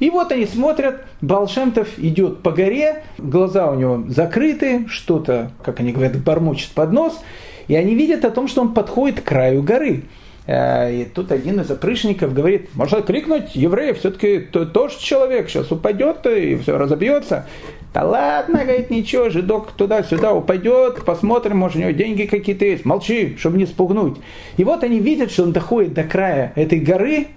[0.00, 5.92] И вот они смотрят, Балшемтов идет по горе, глаза у него закрыты, что-то, как они
[5.92, 7.20] говорят, бормочет под нос,
[7.68, 10.04] и они видят о том, что он подходит к краю горы.
[10.46, 16.26] Э, и тут один из опрышников говорит, можно крикнуть, еврей все-таки тоже человек, сейчас упадет
[16.26, 17.46] и все разобьется.
[17.94, 22.84] Да ладно, говорит, ничего, жидок туда-сюда упадет, посмотрим, может у него деньги какие-то есть.
[22.84, 24.16] Молчи, чтобы не спугнуть.
[24.56, 27.28] И вот они видят, что он доходит до края этой горы,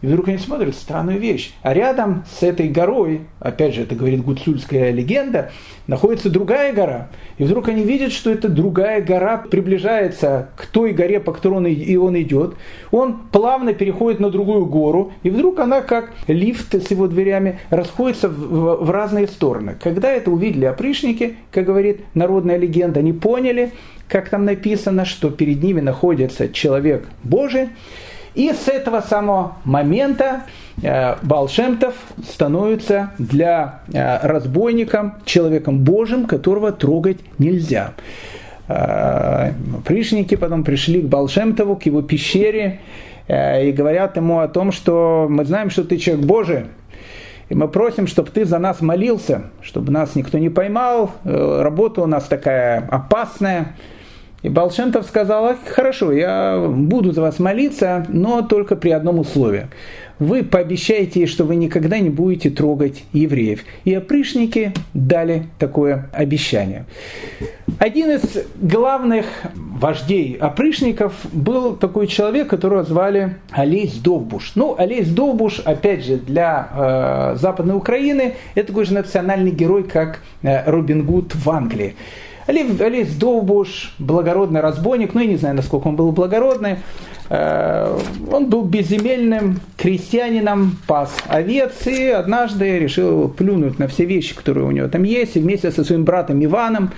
[0.00, 1.52] и вдруг они смотрят странную вещь.
[1.62, 5.50] А рядом с этой горой, опять же, это говорит гуцульская легенда,
[5.86, 7.08] находится другая гора.
[7.38, 11.66] И вдруг они видят, что эта другая гора приближается к той горе, по которой он,
[11.66, 12.54] и он идет.
[12.92, 18.28] Он плавно переходит на другую гору, и вдруг она, как лифт с его дверями, расходится
[18.28, 19.76] в, в, в разные стороны.
[19.82, 23.72] Когда это увидели опришники, как говорит народная легенда, они поняли,
[24.08, 27.68] как там написано, что перед ними находится человек Божий,
[28.34, 30.42] и с этого самого момента
[30.82, 31.94] э, Балшемтов
[32.28, 37.92] становится для э, разбойника человеком Божьим, которого трогать нельзя.
[38.68, 39.52] Э,
[39.84, 42.80] пришники потом пришли к Балшемтову, к его пещере,
[43.28, 46.64] и говорят ему о том, что мы знаем, что ты человек Божий,
[47.50, 52.06] и мы просим, чтобы ты за нас молился, чтобы нас никто не поймал, работа у
[52.06, 53.74] нас такая опасная,
[54.42, 59.66] и Балшемтов сказал, хорошо, я буду за вас молиться, но только при одном условии.
[60.20, 63.60] Вы пообещаете, что вы никогда не будете трогать евреев.
[63.84, 66.86] И опришники дали такое обещание.
[67.78, 68.22] Один из
[68.56, 74.52] главных вождей опришников был такой человек, которого звали Олесь Довбуш.
[74.56, 80.20] Ну, Олесь Довбуш, опять же, для э, Западной Украины, это такой же национальный герой, как
[80.42, 81.94] э, Робин Гуд в Англии.
[82.48, 86.78] Олесь Довбуш, благородный разбойник, ну я не знаю, насколько он был благородный,
[87.30, 87.98] Э,
[88.30, 94.70] он был безземельным крестьянином, пас овец и однажды решил плюнуть на все вещи, которые у
[94.70, 96.90] него там есть, и вместе со своим братом Иваном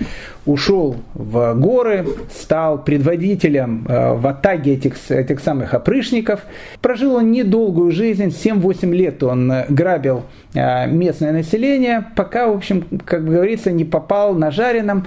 [0.45, 6.41] ушел в горы, стал предводителем э, в атаге этих, этих самых опрышников.
[6.81, 13.25] Прожил он недолгую жизнь, 7-8 лет он грабил э, местное население, пока, в общем, как
[13.25, 15.05] говорится, не попал на жареном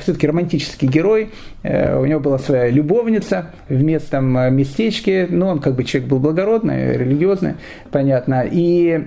[0.00, 1.30] все-таки романтический герой,
[1.62, 6.08] э, у него была своя любовница в местном э, местечке, но он как бы человек
[6.08, 7.54] был благородный, религиозный,
[7.90, 9.04] понятно, и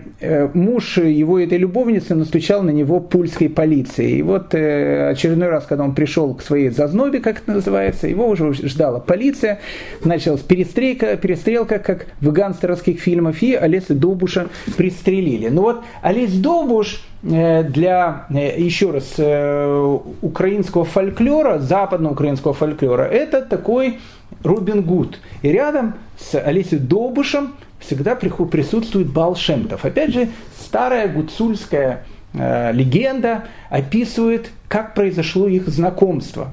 [0.53, 4.17] муж его этой любовницы настучал на него пульской полиции.
[4.17, 8.53] И вот очередной раз, когда он пришел к своей зазнобе, как это называется, его уже
[8.53, 9.59] ждала полиция,
[10.03, 14.47] началась перестрелка, перестрелка как в гангстерских фильмах, и Олеса Добуша
[14.77, 15.49] пристрелили.
[15.49, 23.41] Ну вот Олесь Добуш Э, для, э, еще раз, э, украинского фольклора, западноукраинского фольклора, это
[23.41, 23.99] такой
[24.43, 25.19] Рубин Гуд.
[25.41, 29.85] И рядом с Олесей Добышем всегда присутствует Балшемтов.
[29.85, 36.47] Опять же, старая гуцульская легенда описывает, как произошло их знакомство.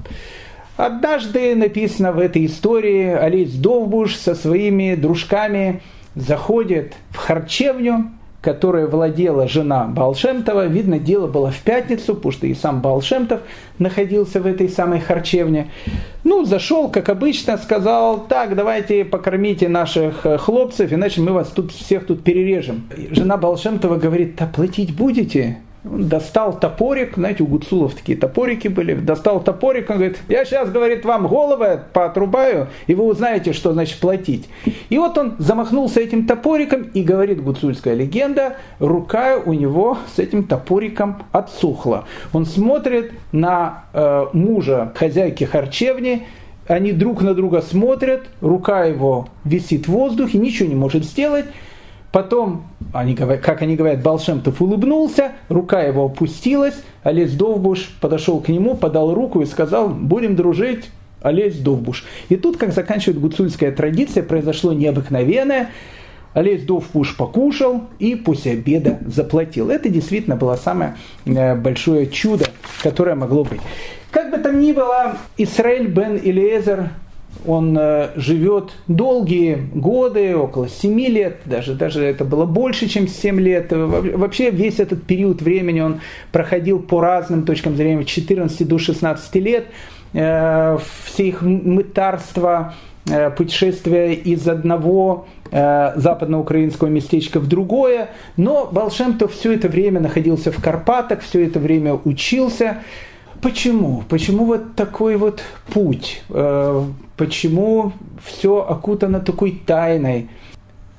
[0.77, 5.81] Однажды написано в этой истории, Олесь Довбуш со своими дружками
[6.15, 10.65] заходит в харчевню, которой владела жена Балшемтова.
[10.65, 13.41] Видно, дело было в пятницу, потому что и сам Балшемтов
[13.77, 15.69] находился в этой самой харчевне.
[16.23, 21.71] Ну, зашел, как обычно, сказал, так, давайте покормите наших э, хлопцев, иначе мы вас тут
[21.71, 22.89] всех тут перережем.
[23.11, 25.59] Жена Балшемтова говорит, да платить будете?
[25.83, 30.69] Он достал топорик, знаете, у гуцулов такие топорики были, достал топорик, он говорит, я сейчас,
[30.69, 34.47] говорит, вам головы поотрубаю, и вы узнаете, что значит платить.
[34.89, 40.43] И вот он замахнулся этим топориком, и говорит гуцульская легенда, рука у него с этим
[40.43, 42.05] топориком отсухла.
[42.31, 46.27] Он смотрит на э, мужа хозяйки харчевни,
[46.67, 51.45] они друг на друга смотрят, рука его висит в воздухе, ничего не может сделать,
[52.11, 58.75] Потом, они, как они говорят, Балшемтов улыбнулся, рука его опустилась, Олесь Довбуш подошел к нему,
[58.75, 60.89] подал руку и сказал, будем дружить,
[61.21, 62.03] Олесь Довбуш.
[62.27, 65.69] И тут, как заканчивает гуцульская традиция, произошло необыкновенное.
[66.33, 69.69] Олесь Довбуш покушал и после обеда заплатил.
[69.69, 70.95] Это действительно было самое
[71.25, 72.45] э, большое чудо,
[72.83, 73.61] которое могло быть.
[74.11, 76.89] Как бы там ни было, Исраэль бен Илиезер
[77.45, 83.39] он э, живет долгие годы, около 7 лет, даже, даже это было больше, чем 7
[83.39, 83.71] лет.
[83.71, 86.01] Вообще весь этот период времени он
[86.31, 89.67] проходил по разным точкам зрения, от 14 до 16 лет.
[90.13, 92.75] э, все их мытарства,
[93.09, 100.63] э, путешествия из одного западноукраинского местечка в другое, но Балшемтов все это время находился в
[100.63, 102.77] Карпатах, все это время учился.
[103.41, 104.01] Почему?
[104.07, 105.43] Почему вот такой вот
[105.73, 106.23] путь?
[107.21, 107.93] Почему
[108.23, 110.27] все окутано такой тайной?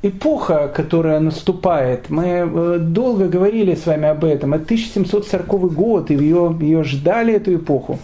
[0.04, 6.14] эпоха, которая наступает, мы э, долго говорили с вами об этом, это 1740 год, и
[6.14, 7.98] ее, ее ждали, эту эпоху.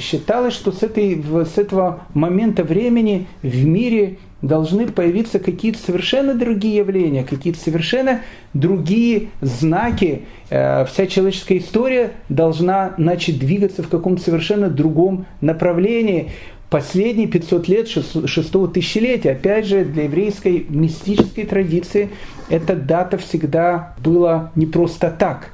[0.00, 6.76] Считалось, что с, этой, с этого момента времени в мире должны появиться какие-то совершенно другие
[6.76, 8.22] явления, какие-то совершенно
[8.54, 10.24] другие знаки.
[10.50, 16.30] Э, вся человеческая история должна начать двигаться в каком-то совершенно другом направлении
[16.70, 19.32] последние 500 лет шестого тысячелетия.
[19.32, 22.10] Опять же, для еврейской мистической традиции
[22.48, 25.50] эта дата всегда была не просто так.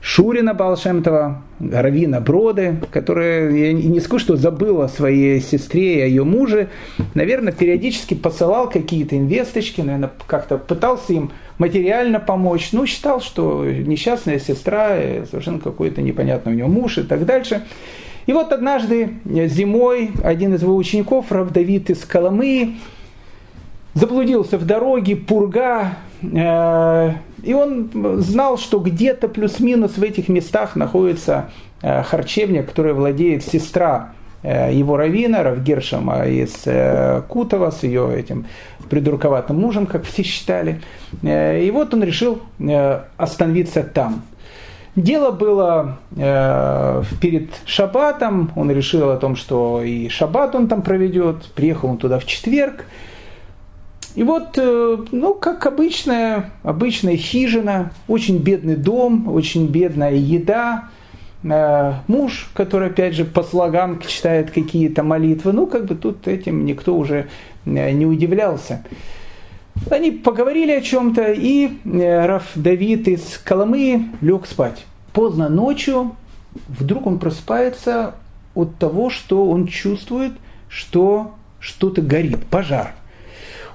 [0.07, 6.05] Шурина Балшемтова, Равина Броды, которая, я не скажу, что забыла о своей сестре и о
[6.05, 6.69] ее муже,
[7.15, 14.37] наверное, периодически посылал какие-то инвесточки, наверное, как-то пытался им материально помочь, но считал, что несчастная
[14.37, 17.63] сестра, э, совершенно какой-то непонятный у него муж и так дальше.
[18.27, 22.75] И вот однажды зимой один из его учеников, Рав Давид из Коломы,
[23.95, 31.49] заблудился в дороге, пурга, э, и он знал, что где-то плюс-минус в этих местах находится
[31.81, 36.65] э, харчевня, которая владеет сестра э, его раввина, Равгершема из
[37.27, 38.45] Кутова, с ее этим
[38.89, 40.81] придурковатым мужем, как все считали.
[41.23, 42.39] И вот он решил
[43.17, 44.21] остановиться там.
[44.95, 51.47] Дело было э, перед шаббатом, он решил о том, что и шаббат он там проведет,
[51.53, 52.85] приехал он туда в четверг,
[54.15, 60.85] и вот, э, ну, как обычная, обычная хижина, очень бедный дом, очень бедная еда,
[61.43, 66.65] э, муж, который, опять же, по слогам читает какие-то молитвы, ну, как бы тут этим
[66.65, 67.27] никто уже
[67.65, 68.85] э, не удивлялся.
[69.91, 74.85] Они поговорили о чем-то, и Раф Давид из Коломы лег спать.
[75.11, 76.15] Поздно ночью
[76.69, 78.15] вдруг он просыпается
[78.53, 80.31] от того, что он чувствует,
[80.69, 82.95] что что-то горит, пожар–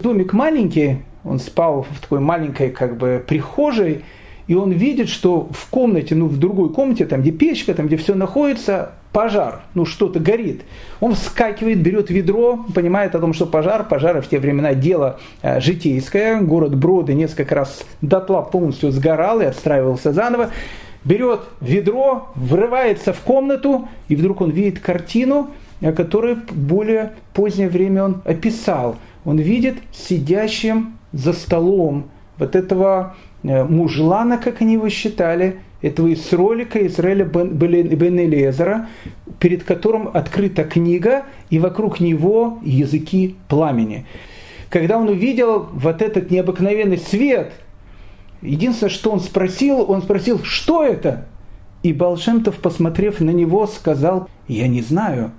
[0.01, 4.03] Домик маленький, он спал в такой маленькой как бы прихожей,
[4.46, 7.98] и он видит, что в комнате, ну в другой комнате, там где печка, там где
[7.98, 10.62] все находится, пожар, ну что-то горит.
[11.01, 15.61] Он вскакивает, берет ведро, понимает о том, что пожар, пожары в те времена дело э,
[15.61, 20.48] житейское, город Броды несколько раз дотла полностью сгорал и отстраивался заново,
[21.05, 25.51] берет ведро, врывается в комнату, и вдруг он видит картину,
[25.94, 33.64] которую в более позднее время он описал– он видит сидящим за столом вот этого э,
[33.64, 38.88] мужлана, как они его считали, этого Исролика, Израиля бен, бен Элезера,
[39.38, 44.06] перед которым открыта книга, и вокруг него языки пламени.
[44.68, 47.52] Когда он увидел вот этот необыкновенный свет,
[48.42, 51.26] единственное, что он спросил, он спросил, что это?
[51.82, 55.32] И Балшемтов, посмотрев на него, сказал, я не знаю.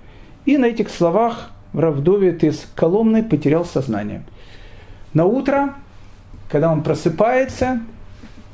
[0.46, 4.24] И на этих словах Равдовит из Коломны потерял сознание.
[5.14, 5.76] На утро,
[6.50, 7.82] когда он просыпается,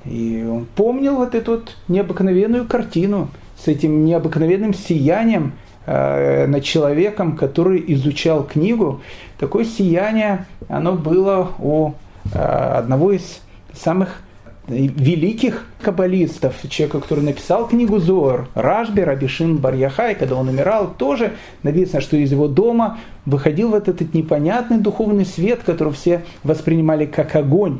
[0.05, 5.53] и он помнил вот эту вот необыкновенную картину с этим необыкновенным сиянием
[5.85, 9.01] э, над человеком, который изучал книгу.
[9.39, 11.93] Такое сияние, оно было у
[12.33, 13.41] э, одного из
[13.73, 14.21] самых
[14.67, 22.01] великих каббалистов, человека, который написал книгу Зор, Рашби, Рабишин Барьяхай, когда он умирал, тоже написано,
[22.01, 27.79] что из его дома выходил вот этот непонятный духовный свет, который все воспринимали как огонь.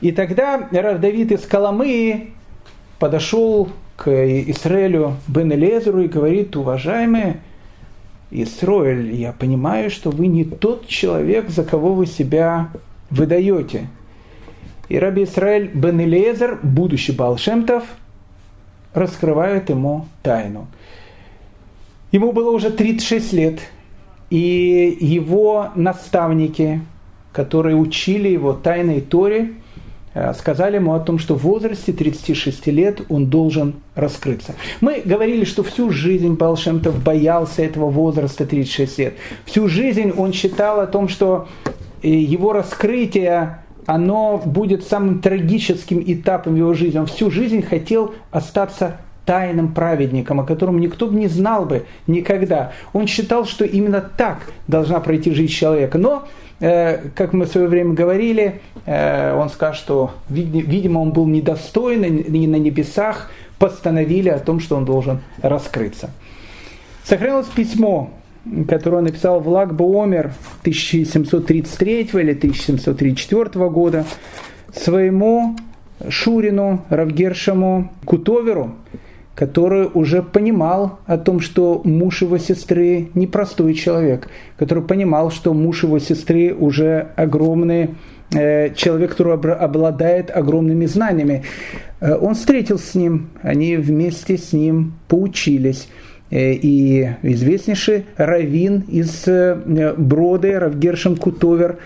[0.00, 2.30] И тогда Рав Давид из Коломы
[2.98, 7.40] подошел к Израилю Бен Элезеру и говорит, уважаемые
[8.30, 12.68] Исроэль, я понимаю, что вы не тот человек, за кого вы себя
[13.08, 13.88] выдаете.
[14.88, 17.84] И Раби Исраэль бен Элиезер, будущий Балшемтов,
[18.94, 20.68] раскрывает ему тайну.
[22.12, 23.60] Ему было уже 36 лет,
[24.30, 26.80] и его наставники,
[27.32, 29.54] которые учили его тайной Торе,
[30.14, 34.54] э, сказали ему о том, что в возрасте 36 лет он должен раскрыться.
[34.80, 39.14] Мы говорили, что всю жизнь Балшемтов боялся этого возраста 36 лет.
[39.44, 41.48] Всю жизнь он считал о том, что
[42.02, 46.98] э, его раскрытие оно будет самым трагическим этапом его жизни.
[46.98, 52.72] Он всю жизнь хотел остаться тайным праведником, о котором никто бы не знал бы никогда.
[52.92, 55.98] Он считал, что именно так должна пройти жизнь человека.
[55.98, 56.26] Но,
[56.60, 62.04] э, как мы в свое время говорили, э, он скажет, что, видимо, он был недостоин,
[62.04, 66.10] и на небесах постановили о том, что он должен раскрыться.
[67.04, 68.10] Сохранилось письмо,
[68.68, 74.04] которое он написал в Лагбоомер 1733 или 1734 года
[74.72, 75.56] своему
[76.08, 78.74] Шурину, Равгершему Кутоверу,
[79.34, 84.28] который уже понимал о том, что муж его сестры непростой человек,
[84.58, 87.90] который понимал, что муж его сестры уже огромный
[88.32, 91.44] э, человек, который обладает огромными знаниями.
[92.00, 95.88] Э, он встретился с ним, они вместе с ним поучились.
[96.30, 99.26] Э, и известнейший Равин из
[99.96, 101.78] Броды, Равгершем Кутовер,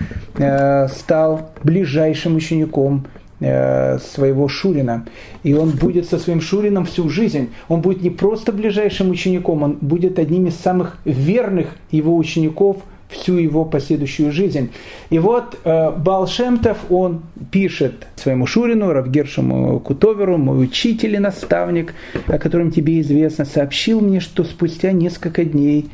[0.89, 3.07] стал ближайшим учеником
[3.43, 5.07] Э, своего Шурина.
[5.45, 7.49] И он будет со своим Шурином всю жизнь.
[7.69, 13.37] Он будет не просто ближайшим учеником, он будет одним из самых верных его учеников всю
[13.37, 14.71] его последующую жизнь.
[15.11, 21.95] И вот э, Балшемтов, он пишет своему Шурину, Равгершему Кутоверу, мой учитель и наставник,
[22.27, 25.91] о котором тебе известно, сообщил мне, что спустя несколько дней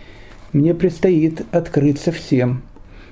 [0.52, 2.62] мне предстоит открыться всем.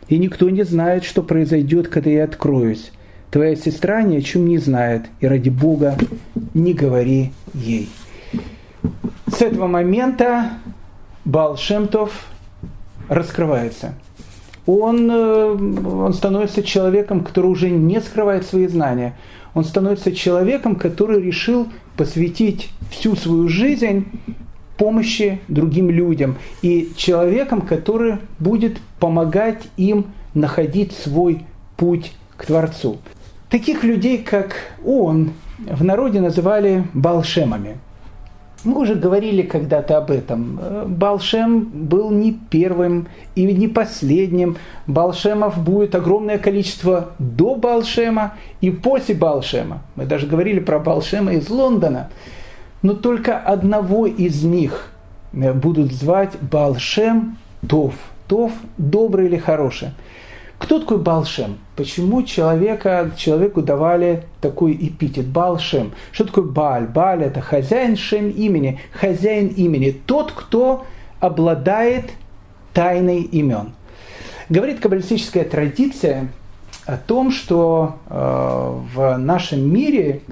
[0.08, 2.92] И никто не знает, что произойдет, когда я откроюсь.
[3.30, 5.96] Твоя сестра ни о чем не знает, и ради Бога
[6.52, 7.88] не говори ей.
[9.26, 10.50] С этого момента
[11.24, 12.28] Балшемтов
[13.08, 13.94] раскрывается.
[14.66, 19.14] Он, э, он становится человеком, который уже не скрывает свои знания.
[19.54, 24.06] Он становится человеком, который решил посвятить всю свою жизнь
[24.76, 26.36] помощи другим людям.
[26.62, 31.44] И человеком, который будет помогать им находить свой
[31.76, 32.98] путь к Творцу.
[33.50, 37.78] Таких людей, как он, в народе называли балшемами.
[38.64, 40.58] Мы уже говорили когда-то об этом.
[40.86, 44.56] Балшем был не первым и не последним.
[44.86, 49.82] Балшемов будет огромное количество до Балшема и после Балшема.
[49.96, 52.08] Мы даже говорили про Балшема из Лондона.
[52.80, 54.90] Но только одного из них
[55.32, 57.36] будут звать Балшем
[57.68, 57.94] Тов.
[58.28, 59.90] Тов– добрый или хороший.
[60.64, 61.58] Кто такой Балшем?
[61.76, 65.92] Почему человека, человеку давали такой эпитет Балшем?
[66.10, 66.86] Что такое Баль?
[66.86, 70.86] Баль это хозяин шем имени, хозяин имени, тот, кто
[71.20, 72.12] обладает
[72.72, 73.74] тайной имен.
[74.48, 76.28] Говорит каббалистическая традиция
[76.86, 80.22] о том, что э, в нашем мире,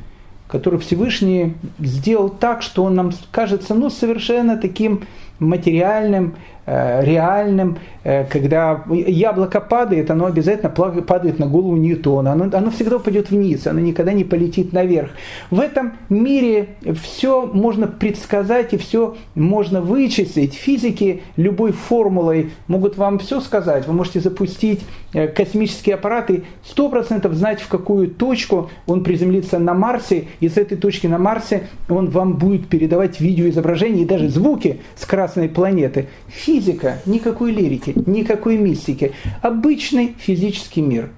[0.48, 5.04] который Всевышний сделал так, что он нам кажется ну, совершенно таким
[5.42, 6.34] материальным,
[6.64, 12.98] Э, реальным, э, когда яблоко падает, оно обязательно падает на голову Ньютона, оно, оно всегда
[12.98, 15.10] упадет вниз, оно никогда не полетит наверх.
[15.50, 16.68] В этом мире
[17.02, 20.54] все можно предсказать и все можно вычислить.
[20.54, 23.88] Физики любой формулой могут вам все сказать.
[23.88, 24.82] Вы можете запустить
[25.14, 26.44] э, космические аппараты,
[26.76, 31.64] 100% знать, в какую точку он приземлится на Марсе, и с этой точки на Марсе
[31.88, 38.58] он вам будет передавать видеоизображения и даже звуки с Красной планеты физика, никакой лирики, никакой
[38.58, 39.12] мистики.
[39.40, 41.08] Обычный физический мир.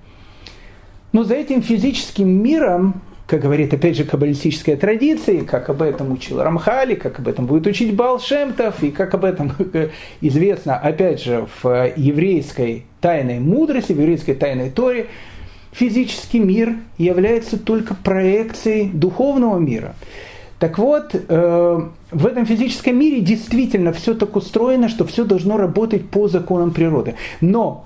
[1.10, 6.40] Но за этим физическим миром, как говорит опять же каббалистическая традиция, как об этом учил
[6.40, 9.52] Рамхали, как об этом будет учить Балшемтов, и как об этом
[10.20, 15.08] известно опять же в еврейской тайной мудрости, в еврейской тайной Торе,
[15.72, 19.96] физический мир является только проекцией духовного мира.
[20.64, 26.08] Так вот, э, в этом физическом мире действительно все так устроено, что все должно работать
[26.08, 27.16] по законам природы.
[27.42, 27.84] Но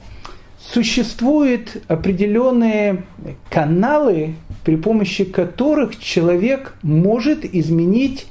[0.61, 3.03] существуют определенные
[3.51, 8.29] каналы, при помощи которых человек может изменить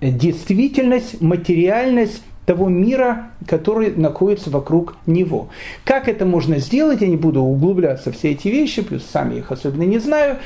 [0.00, 5.50] действительность, материальность того мира, который находится вокруг него.
[5.84, 9.40] Как это можно сделать, я не буду углубляться в все эти вещи, плюс сам я
[9.40, 10.38] их особенно не знаю.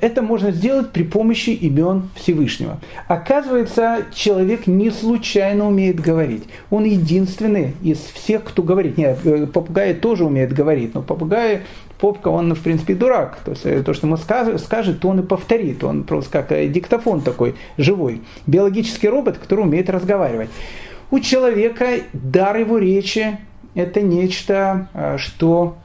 [0.00, 2.78] Это можно сделать при помощи имен Всевышнего.
[3.08, 6.44] Оказывается, человек не случайно умеет говорить.
[6.70, 8.98] Он единственный из всех, кто говорит.
[8.98, 11.62] Нет, э, попугай тоже умеет говорить, но попугай,
[11.98, 13.38] попка, он, в принципе, дурак.
[13.44, 15.82] То есть э, то, что ему скажет, скажет, то он и повторит.
[15.82, 18.20] Он просто как э, диктофон такой живой.
[18.46, 20.50] Биологический робот, который умеет разговаривать.
[21.10, 23.38] у человека дар его речи–
[23.74, 24.88] это нечто,
[25.18, 25.76] что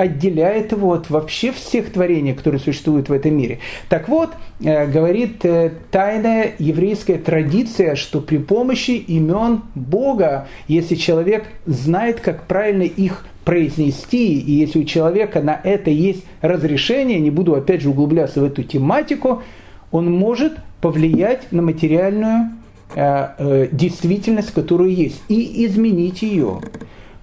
[0.00, 3.58] отделяет его от вообще всех творений, которые существуют в этом мире.
[3.88, 4.30] Так вот,
[4.62, 12.46] э, говорит э, тайная еврейская традиция, что при помощи имен Бога, если человек знает, как
[12.46, 17.90] правильно их произнести, и если у человека на это есть разрешение, не буду опять же
[17.90, 19.42] углубляться в эту тематику,
[19.90, 22.50] он может повлиять на материальную
[22.94, 26.60] э, действительность, которую есть, и изменить ее.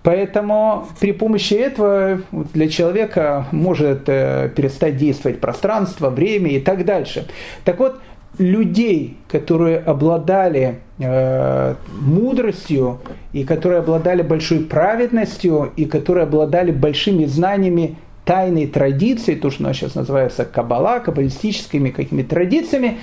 [0.07, 7.27] Поэтому при помощи этого для человека может э, перестать действовать пространство, время и так дальше.
[7.65, 7.99] Так вот,
[8.37, 13.01] людей, которые обладали э, мудростью
[13.33, 19.73] и которые обладали большой праведностью и которые обладали большими знаниями тайной традиции, то, что у
[19.73, 22.99] сейчас называется каббала, каббалистическими какими-то традициями,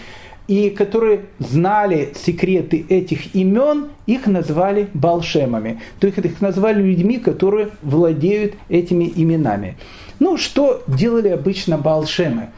[0.47, 5.81] и которые знали секреты этих имен, их назвали балшемами.
[6.01, 9.77] То есть их назвали людьми, которые владеют этими именами.
[10.21, 12.51] Ну, что делали обычно балшемы?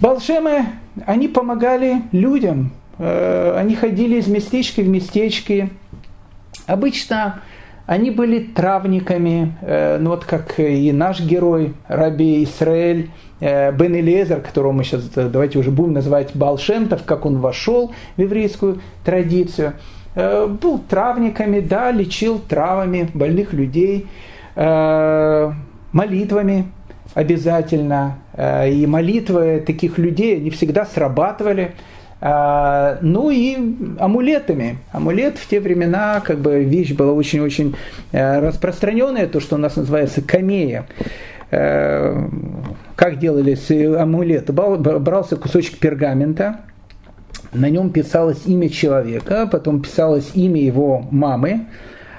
[0.00, 0.66] Балшемы,
[1.06, 5.70] они помогали людям, э, они ходили из местечка в местечки.
[6.66, 7.42] Обычно
[7.86, 13.10] они были травниками, э, ну вот как и наш герой, Раби Исраэль,
[13.40, 18.20] Бен Элиезер, которого мы сейчас э, давайте уже будем называть Балшемтов, как он вошел в
[18.20, 19.74] еврейскую традицию,
[20.16, 24.06] э, был травниками, да, лечил травами больных людей,
[25.92, 26.64] молитвами
[27.14, 28.18] обязательно.
[28.36, 31.76] И молитвы таких людей не всегда срабатывали.
[32.20, 33.56] Ну и
[34.00, 34.78] амулетами.
[34.90, 37.76] Амулет в те времена, как бы вещь была очень-очень
[38.10, 40.86] распространенная, то, что у нас называется камея
[42.98, 46.62] как делались амулеты, брался кусочек пергамента,
[47.52, 51.68] на нем писалось имя человека, потом писалось имя его мамы,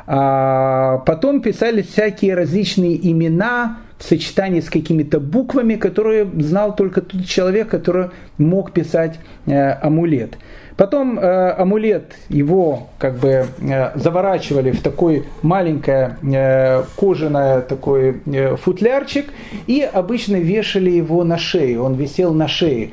[0.07, 7.25] а потом писались всякие различные имена в сочетании с какими-то буквами, которые знал только тот
[7.25, 10.38] человек, который мог писать э, амулет.
[10.80, 18.55] Потом э, амулет его как бы э, заворачивали в такой маленькое э, кожаное такой э,
[18.55, 19.25] футлярчик
[19.67, 21.84] и обычно вешали его на шею.
[21.84, 22.91] Он висел на шее.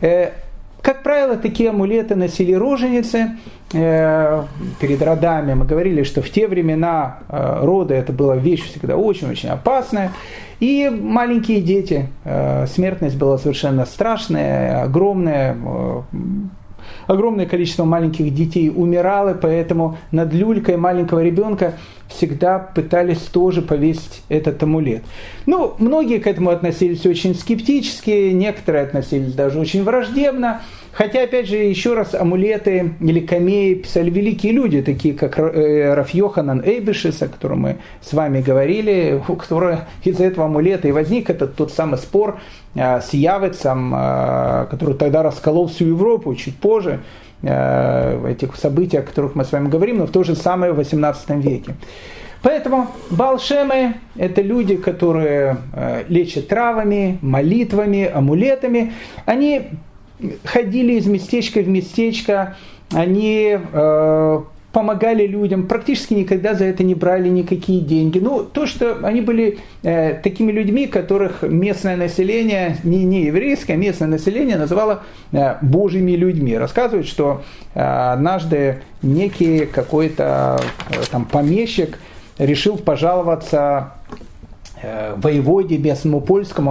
[0.00, 0.30] Э,
[0.80, 3.32] как правило, такие амулеты носили роженицы
[3.74, 4.42] э,
[4.80, 5.52] перед родами.
[5.52, 10.10] Мы говорили, что в те времена э, роды это была вещь всегда очень-очень опасная.
[10.58, 15.54] И маленькие дети, э, смертность была совершенно страшная, огромная.
[17.06, 21.74] Огромное количество маленьких детей умирало, поэтому над люлькой маленького ребенка
[22.08, 25.02] всегда пытались тоже повесить этот амулет.
[25.46, 30.62] Ну, многие к этому относились очень скептически, некоторые относились даже очень враждебно.
[30.92, 36.08] Хотя, опять же, еще раз, амулеты или камеи писали великие люди, такие как э, Раф
[36.10, 41.28] Йоханан Эйбишес, о котором мы с вами говорили, у которого из-за этого амулета и возник
[41.28, 42.40] этот тот самый спор
[42.76, 47.00] с Явицем, э, который тогда расколол всю Европу чуть позже,
[47.42, 50.76] в этих событиях, о которых мы с вами говорим, но в то же самое в
[50.76, 51.74] 18 веке.
[52.42, 55.58] Поэтому балшемы– это люди, которые
[56.08, 58.94] лечат травами, молитвами, амулетами.
[59.26, 59.68] Они
[60.44, 62.56] ходили из местечка в местечко,
[62.92, 64.42] они э,
[64.76, 68.18] помогали людям, практически никогда за это не брали никакие деньги.
[68.18, 73.76] Ну, то, что они были э, такими людьми, которых местное население, не, не еврейское, а
[73.76, 75.02] местное население называло
[75.32, 76.58] э, божьими людьми.
[76.58, 77.42] Рассказывают, что
[77.74, 80.60] э, однажды некий какой-то
[80.90, 81.98] э, там помещик
[82.36, 83.94] решил пожаловаться
[85.16, 86.20] воеводе местному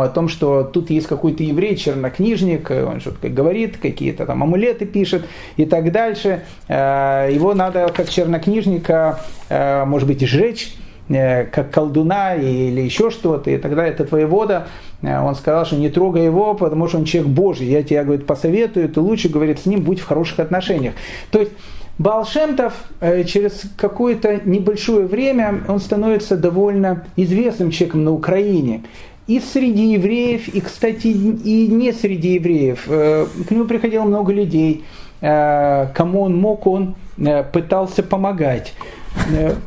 [0.01, 4.85] о том, что тут есть какой-то еврей, чернокнижник, э, он что-то говорит, какие-то там амулеты
[4.85, 5.25] пишет
[5.57, 6.43] и так дальше.
[6.67, 10.75] Э, его надо как чернокнижника, может быть, сжечь,
[11.07, 13.51] как колдуна или еще что-то.
[13.51, 14.67] И тогда этот воевода,
[15.03, 17.67] он сказал, что не трогай его, потому что он человек Божий.
[17.67, 20.95] Я тебе, говорит, посоветую, ты лучше, говорит, с ним будь в хороших отношениях.
[21.31, 21.51] То есть
[21.97, 28.83] Балшемтов э, через какое-то небольшое время он становится довольно известным человеком на Украине.
[29.27, 32.83] И среди евреев, и, кстати, и не среди евреев.
[32.87, 34.83] Э, к нему приходило много людей.
[35.21, 36.95] Э, кому он мог, он
[37.53, 38.73] пытался помогать.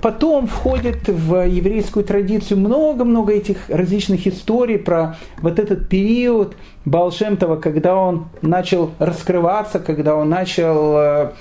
[0.03, 6.55] Потом входит в еврейскую традицию много-много этих различных историй про вот этот период
[6.85, 11.33] Балшемтова, когда он начал раскрываться, когда он начал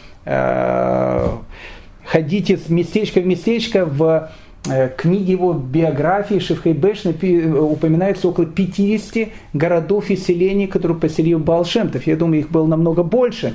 [2.08, 4.32] ходить из местечка в местечко в
[4.70, 12.08] э, книге его биографии Шевхейбеш упоминается около 50 городов и селений, которые поселил Балшемтов.
[12.08, 13.54] Я думаю, их было намного больше.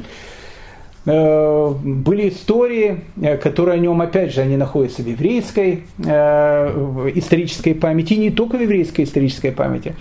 [1.04, 7.74] Э, были истории, э, которые о нем, опять же, они находятся в еврейской э, исторической
[7.74, 9.96] памяти, и не только в еврейской исторической памяти.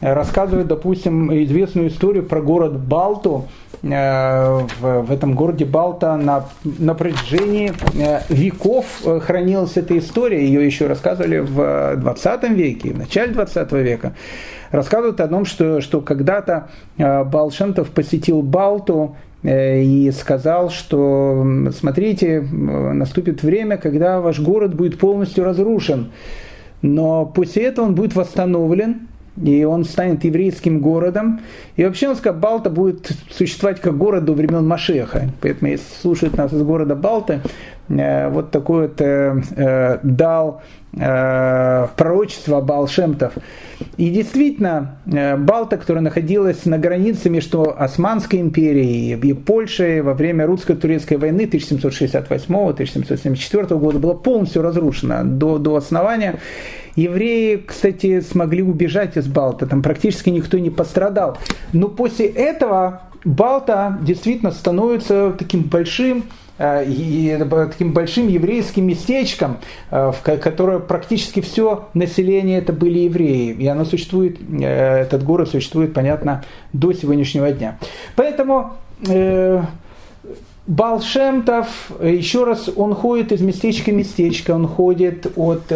[0.00, 3.48] Рассказывают, допустим, известную историю про город Балту.
[3.82, 7.72] В, в этом городе Балта на, на протяжении
[8.28, 8.84] веков
[9.22, 10.44] хранилась эта история.
[10.44, 14.14] Ее еще рассказывали в 20 веке, в начале 20 века.
[14.70, 23.42] Рассказывают о том, что, что когда-то Балшемтов посетил Балту Э, и сказал, что смотрите, наступит
[23.42, 26.12] время, когда ваш город будет полностью разрушен,
[26.82, 31.40] но после этого он будет восстановлен, и он станет еврейским городом.
[31.76, 35.30] И вообще он сказал, Балта будет существовать как город до времен Машеха.
[35.40, 37.40] Поэтому, если слушают нас из города Балты,
[37.90, 40.62] вот такой вот э, дал
[40.92, 43.34] пророчество Балшемтов.
[43.96, 50.46] И действительно, э, Балта, которая находилась на границе между Османской империей и Польшей во время
[50.46, 56.36] русско-турецкой войны 1768-1774 года, была полностью разрушена до, до основания.
[56.96, 61.38] Евреи, кстати, смогли убежать из Балта, там практически никто не пострадал.
[61.72, 69.58] Но после этого Балта действительно становится таким большим Э, таким большим еврейским местечком,
[69.90, 73.52] э, в которое практически все население это были евреи.
[73.52, 77.78] И оно существует, э, этот город существует, понятно, до сегодняшнего дня.
[78.16, 78.72] Поэтому
[80.66, 85.70] Балшемтов, еще раз, он ходит из местечка в местечко, он ходит от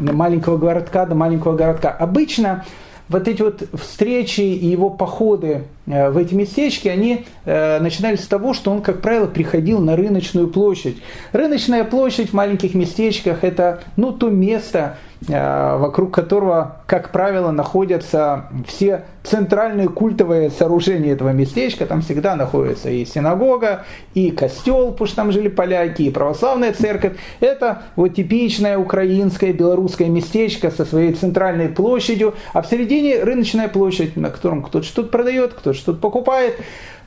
[0.00, 1.90] маленького городка до маленького городка.
[1.90, 2.64] Обычно
[3.10, 8.28] вот эти вот встречи и его походы э, в эти местечки, они э, начинались с
[8.28, 10.96] того, что он, как правило, приходил на рыночную площадь.
[11.32, 14.96] Рыночная площадь в маленьких местечках– это ну, то место,
[15.28, 21.84] вокруг которого, как правило, находятся все центральные культовые сооружения этого местечка.
[21.84, 27.16] Там всегда находится и синагога, и костел, потому что там жили поляки, и православная церковь.
[27.40, 34.16] Это вот типичное украинское, белорусское местечко со своей центральной площадью, а в середине рыночная площадь,
[34.16, 36.54] на котором кто-то что-то продает, кто-то что-то покупает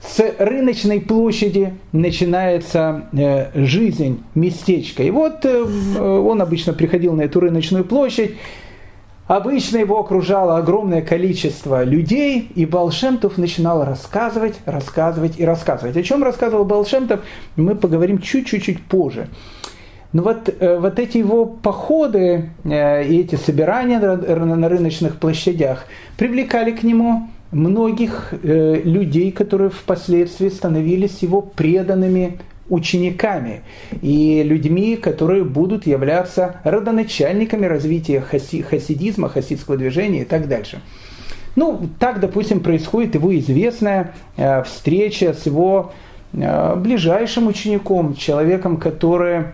[0.06, 5.04] с рыночной площади начинается э, жизнь местечка.
[5.04, 8.32] И вот э, он обычно приходил на эту рыночную площадь,
[9.26, 15.96] Обычно его окружало огромное количество людей, и Балшемтов начинал рассказывать, рассказывать и рассказывать.
[15.96, 17.22] О чем рассказывал Балшемтов,
[17.56, 19.30] мы поговорим чуть-чуть позже.
[20.12, 25.86] Но вот, э, вот эти его походы и эти собирания на рыночных площадях
[26.18, 32.40] привлекали к нему многих э, людей, которые впоследствии становились его преданными
[32.70, 33.62] учениками
[34.02, 40.82] и людьми, которые будут являться родоначальниками развития хаси, хасидизма, хасидского движения и так дальше.
[41.56, 45.92] Ну, так, допустим, происходит его известная э, встреча с его
[46.34, 49.46] э, ближайшим учеником, человеком, который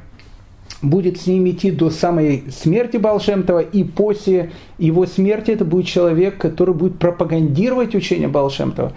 [0.81, 6.37] будет с ним идти до самой смерти Балшемтова, и после его смерти это будет человек,
[6.37, 8.93] который будет пропагандировать учение Балшемтова.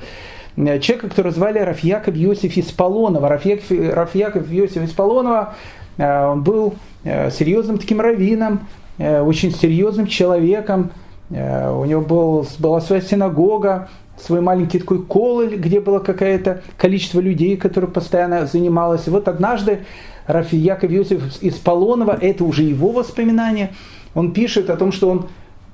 [0.57, 3.29] Человека, которого звали Рафьяков Йосиф из Полонова.
[3.29, 5.55] Рафьяков, Рафьяков Йосиф из Полонова,
[5.97, 6.75] э, он был
[7.05, 8.69] э, серьезным таким раввином,
[8.99, 10.91] э, очень серьезным человеком.
[11.31, 17.57] У него был, была своя синагога, свой маленький такой кололь, где было какое-то количество людей,
[17.57, 19.07] которые постоянно занималось.
[19.07, 19.79] И вот однажды
[20.27, 23.73] Рафи Яков Юсиф из Полонова, это уже его воспоминания,
[24.15, 25.29] он пишет о том, что он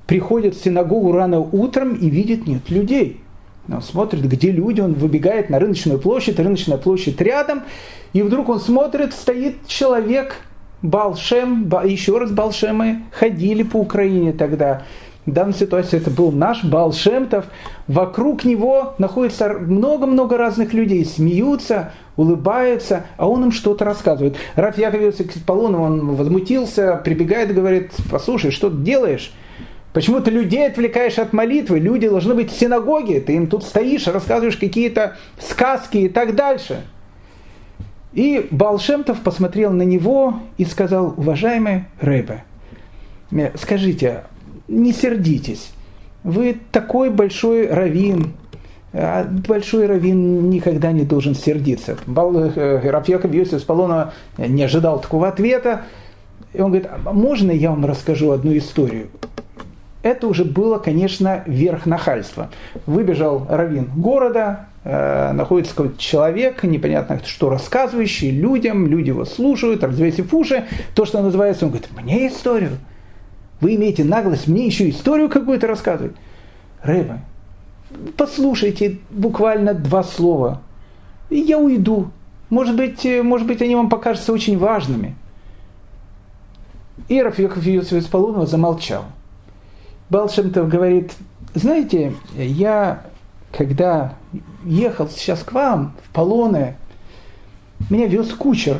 [0.07, 3.21] приходит в синагогу рано утром и видит нет людей.
[3.67, 7.61] Он смотрит, где люди, он выбегает на рыночную площадь, рыночная площадь рядом,
[8.13, 10.37] и вдруг он смотрит, стоит человек,
[10.81, 14.83] Балшем, еще раз Балшемы ходили по Украине тогда.
[15.25, 17.45] В данной ситуации это был наш Балшемтов.
[17.87, 24.37] Вокруг него находится много-много разных людей, смеются, улыбается, а он им что-то рассказывает.
[24.55, 29.31] Раф Яковлевич Полонов, он возмутился, прибегает и говорит, послушай, что ты делаешь?
[29.93, 31.79] Почему ты людей отвлекаешь от молитвы?
[31.79, 36.83] Люди должны быть в синагоге, ты им тут стоишь, рассказываешь какие-то сказки и так дальше.
[38.13, 42.43] И Балшемтов посмотрел на него и сказал, уважаемый Рэбе,
[43.55, 44.23] скажите,
[44.69, 45.71] не сердитесь,
[46.23, 48.33] вы такой большой раввин,
[48.93, 51.97] а большой раввин никогда не должен сердиться.
[52.07, 55.81] Э, Рафьяков Йосиф Полонова не ожидал такого ответа.
[56.53, 59.09] И он говорит, а можно я вам расскажу одну историю?
[60.01, 62.49] Это уже было, конечно, верх нахальства.
[62.85, 70.33] Выбежал раввин города, э, находится какой-то человек, непонятно что рассказывающий людям, люди его слушают, развесив
[70.33, 70.65] уши,
[70.95, 72.71] то, что называется, он говорит, мне историю.
[73.61, 76.15] Вы имеете наглость мне еще историю какую-то рассказывать.
[76.81, 77.19] Рэба,
[78.15, 80.61] послушайте буквально два слова,
[81.29, 82.11] и я уйду.
[82.49, 85.15] Может быть, э, может быть, они вам покажутся очень важными.
[87.07, 89.05] И Рафиохов Иосиф Полунова замолчал.
[90.09, 91.13] Балшемтов говорит,
[91.53, 93.05] знаете, я,
[93.51, 94.15] когда
[94.65, 96.77] ехал сейчас к вам в Полоне,
[97.89, 98.79] меня вез кучер.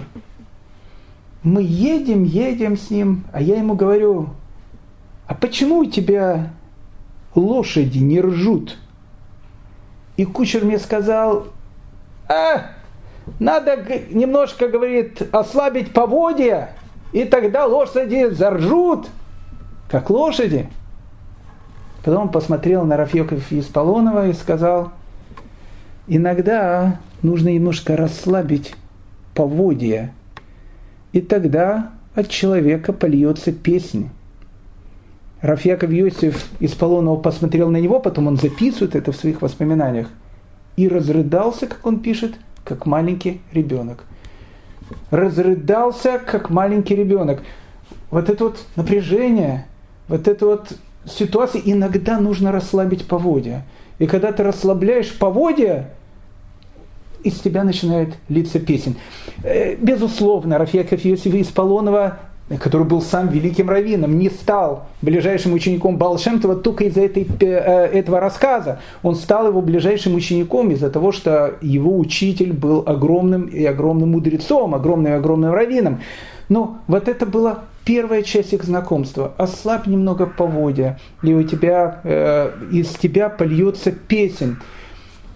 [1.44, 4.30] Мы едем, едем с ним, а я ему говорю,
[5.30, 6.54] а почему у тебя
[7.36, 8.80] лошади не ржут?
[10.18, 11.50] И кучер мне сказал,
[12.28, 12.72] а,
[13.40, 13.78] надо
[14.10, 16.72] немножко, говорит, ослабить поводья,
[17.14, 19.08] и тогда лошади заржут,
[19.88, 20.68] как лошади.
[22.04, 24.94] Потом он посмотрел на Рафьеков из Полонова и сказал,
[26.08, 28.74] иногда нужно немножко расслабить
[29.36, 30.12] поводья,
[31.12, 34.10] и тогда от человека польется песня.
[35.42, 40.10] Рафьяков Йосиф из Полонова посмотрел на него, потом он записывает это в своих воспоминаниях,
[40.76, 44.04] и разрыдался, как он пишет, как маленький ребенок.
[45.12, 47.42] Разрыдался, как маленький ребенок.
[48.12, 49.68] Вот это вот напряжение,
[50.08, 50.74] вот это вот
[51.06, 53.66] ситуации иногда нужно расслабить поводья.
[53.98, 55.92] И когда ты расслабляешь поводья,
[57.24, 58.96] из тебя начинает литься песен.
[59.44, 62.20] Э, безусловно, Рафиаков Иосиф из Полонова,
[62.58, 68.20] который был сам великим раввином, не стал ближайшим учеником Балшемтова только из-за этой, э, этого
[68.20, 68.80] рассказа.
[69.04, 74.74] Он стал его ближайшим учеником из-за того, что его учитель был огромным и огромным мудрецом,
[74.74, 76.02] огромным и огромным раввином.
[76.50, 79.34] Но вот это было первая часть их знакомства.
[79.38, 84.58] Ослабь немного поводья, и у тебя, э, из тебя польется песень.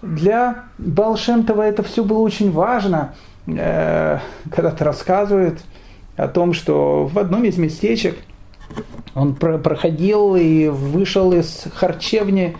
[0.02, 3.14] Для Балшемтова это все было очень важно,
[3.46, 4.18] э,
[4.50, 5.60] когда то рассказывает
[6.16, 8.16] о том, что в одном из местечек
[9.14, 12.56] он про проходил и вышел из харчевни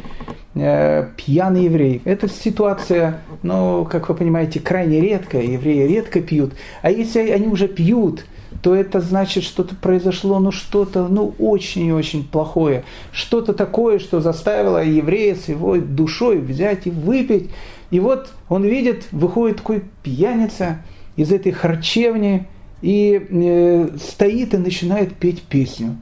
[0.54, 2.02] э, пьяный еврей.
[2.04, 5.42] Эта ситуация, ну, как вы понимаете, крайне редкая.
[5.42, 6.52] Евреи редко пьют.
[6.82, 8.24] А если они уже пьют,
[8.62, 12.84] то это значит, что-то произошло, ну что-то, ну очень и очень плохое.
[13.12, 17.50] Что-то такое, что заставило еврея с его душой взять и выпить.
[17.90, 20.78] И вот он видит, выходит такой пьяница
[21.16, 22.46] из этой харчевни
[22.84, 25.96] и э, стоит и начинает петь песню.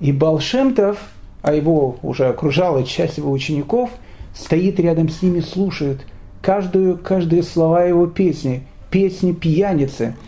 [0.00, 0.98] И Балшемтов,
[1.42, 3.90] а его уже окружала часть его учеников,
[4.34, 6.00] стоит рядом с ними, слушает
[6.42, 10.14] каждую, каждые слова его песни, песни пьяницы–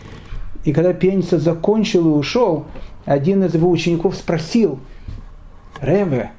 [0.63, 2.65] и когда пьяница закончил и ушел,
[3.05, 4.79] один из его учеников спросил,
[5.81, 6.31] Рэбе,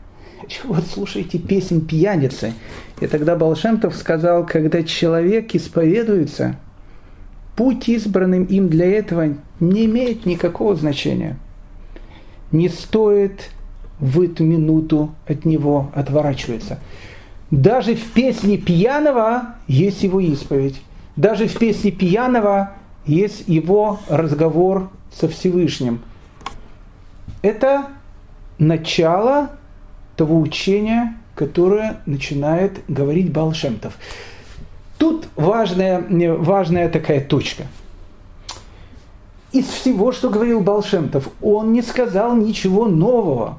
[0.49, 2.55] чего слушаете песнь пьяницы?
[3.01, 6.57] И тогда Балшемтов сказал, когда человек исповедуется,
[7.57, 11.39] путь избранным им для этого не имеет никакого значения.
[12.53, 13.51] Не стоит
[13.99, 16.79] в эту минуту от него отворачиваться.
[17.51, 20.81] Даже в песне пьяного есть его исповедь.
[21.17, 22.73] Даже в песне пьяного
[23.07, 26.01] есть его разговор со Всевышним.
[27.43, 27.87] Это
[28.59, 29.51] начало
[30.17, 33.97] того учения, которое начинает говорить Балшемтов.
[35.05, 36.03] Тут важная,
[36.39, 37.65] важная такая точка.
[39.53, 43.59] Из всего, что говорил Балшемтов, он не сказал ничего нового.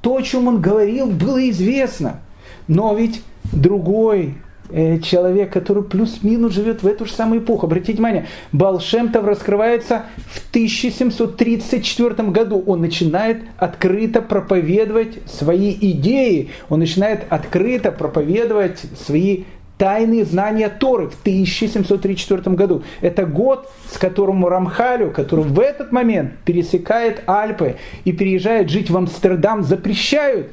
[0.00, 2.20] То, о чем он говорил, было известно.
[2.68, 3.22] Но ведь
[3.52, 4.36] другой
[4.70, 7.64] Э, человек, который плюс-минус живет в эту же самую эпоху.
[7.64, 12.62] Обратите внимание, Балшемтов раскрывается в 1734 году.
[12.66, 19.44] Он начинает открыто проповедовать свои идеи, он начинает открыто проповедовать свои
[19.78, 22.82] тайные знания Торы в 1734 году.
[23.00, 28.96] Это год, с которым Рамхалю, который в этот момент пересекает Альпы и переезжает жить в
[28.96, 30.48] Амстердам, запрещают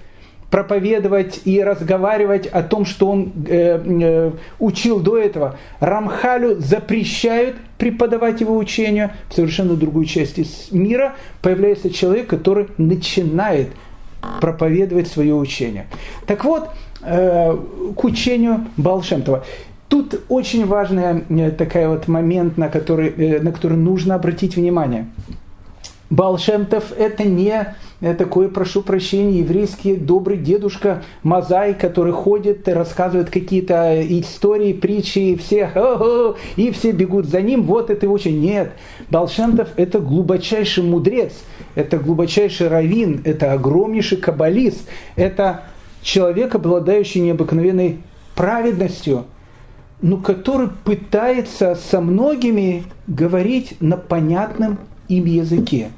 [0.51, 5.57] проповедовать и разговаривать о том, что он э, э, учил до этого.
[5.79, 9.15] Рамхалю запрещают преподавать его учение.
[9.29, 13.69] В совершенно другой части мира появляется человек, который начинает
[14.39, 15.87] проповедовать свое учение.
[16.25, 16.69] Так вот,
[17.05, 17.57] э,
[17.95, 19.43] к учению Балшемтова.
[19.87, 25.07] Тут очень важный э, такой вот момент, на который, э, на который нужно обратить внимание.
[26.09, 27.75] Балшемтов это не
[28.17, 36.35] такой, прошу прощения, еврейский добрый дедушка Мазай, который ходит, рассказывает какие-то истории, притчи, и все,
[36.55, 38.39] и все бегут за ним, вот это очень.
[38.39, 38.73] Нет,
[39.09, 41.33] Балшемтов это глубочайший мудрец,
[41.73, 45.63] это глубочайший раввин, это огромнейший каббалист, это
[46.05, 47.97] человек, обладающий необыкновенной
[48.35, 49.25] праведностью,
[50.01, 54.77] но который пытается со многими говорить на понятном
[55.07, 55.89] им языке.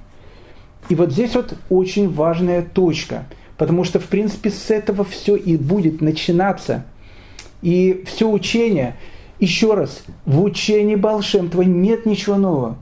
[0.88, 3.26] И вот здесь вот очень важная точка,
[3.58, 6.86] потому что, в принципе, с этого все и будет начинаться.
[7.62, 8.96] И все учение.
[9.40, 12.78] Еще раз, в учении Балшемтова нет ничего нового.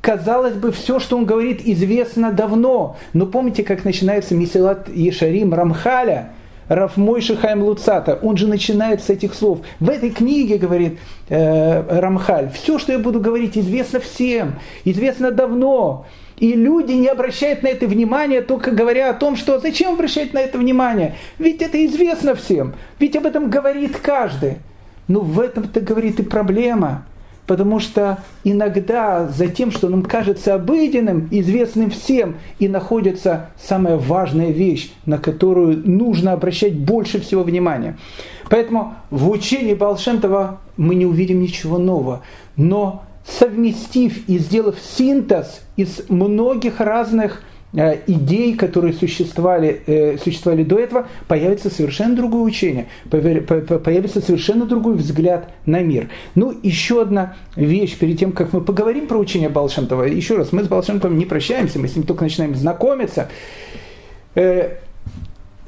[0.00, 2.96] Казалось бы, все, что он говорит, известно давно.
[3.14, 6.34] Но помните, как начинается Месилат Ешарим Рамхаля,
[6.68, 9.60] Рафмой Шихайм Луцата, он же начинает с этих слов.
[9.80, 10.98] В этой книге, говорит
[11.28, 16.06] э, Рамхаль, все, что я буду говорить, известно всем, известно давно.
[16.36, 20.38] И люди не обращают на это внимание, только говоря о том, что зачем обращать на
[20.38, 21.16] это внимание?
[21.38, 24.58] Ведь это известно всем, ведь об этом говорит каждый.
[25.08, 27.06] Но в этом-то, говорит, и проблема.
[27.48, 34.50] Потому что иногда за тем, что нам кажется обыденным, известным всем, и находится самая важная
[34.50, 37.96] вещь, на которую нужно обращать больше всего внимания.
[38.50, 42.20] Поэтому в учении Балшемтова мы не увидим ничего нового.
[42.56, 47.42] Но совместив и сделав синтез из многих разных
[47.72, 55.50] идей, которые существовали, э, существовали до этого, появится совершенно другое учение, появится совершенно другой взгляд
[55.66, 56.08] на мир.
[56.34, 60.64] Ну, еще одна вещь, перед тем, как мы поговорим про учение Балшемтова, еще раз, мы
[60.64, 63.28] с Балшемтовым не прощаемся, мы с ним только начинаем знакомиться.
[64.34, 64.76] Э,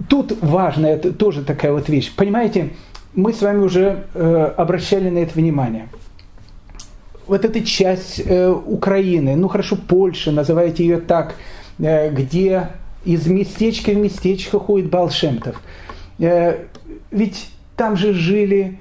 [0.08, 2.10] тут важная тоже такая вот вещь.
[2.16, 2.70] Понимаете,
[3.14, 4.04] мы с вами уже
[4.56, 5.88] обращали на это внимание
[7.26, 12.68] вот эта часть Украины, ну хорошо, Польша, называйте ее так, Э, где
[13.04, 15.60] из местечка в местечко ходит Балшемтов.
[16.18, 16.64] Э,
[17.10, 18.78] ведь там же жили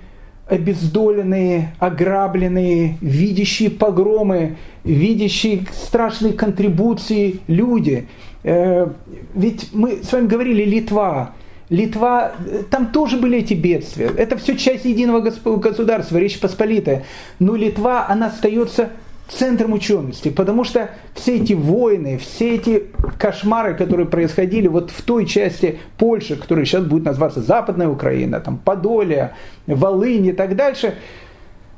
[0.47, 8.07] обездоленные, ограбленные, видящие погромы, видящие страшные контрибуции люди.
[8.43, 8.87] Э,
[9.33, 11.35] ведь мы с вами говорили Литва.
[11.69, 12.31] Литва,
[12.71, 14.11] там тоже были эти бедствия.
[14.17, 17.03] Это все часть единого государства, Речь Посполитая.
[17.37, 18.89] Но Литва, она остается
[19.29, 22.85] центром учености, потому что все эти войны, все эти
[23.17, 28.57] кошмары, которые происходили вот в той части Польши, которая сейчас будет называться Западная Украина, там
[28.57, 29.33] Подолье,
[29.67, 30.95] Волынь и так дальше,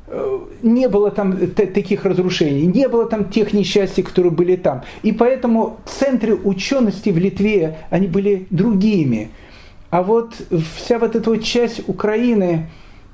[0.08, 4.84] э, не было там таких разрушений, не было там тех несчастий, которые были там.
[5.04, 9.30] И поэтому центры учености в Литве, они были другими.
[9.90, 10.36] А вот
[10.78, 12.70] вся вот эта вот часть Украины,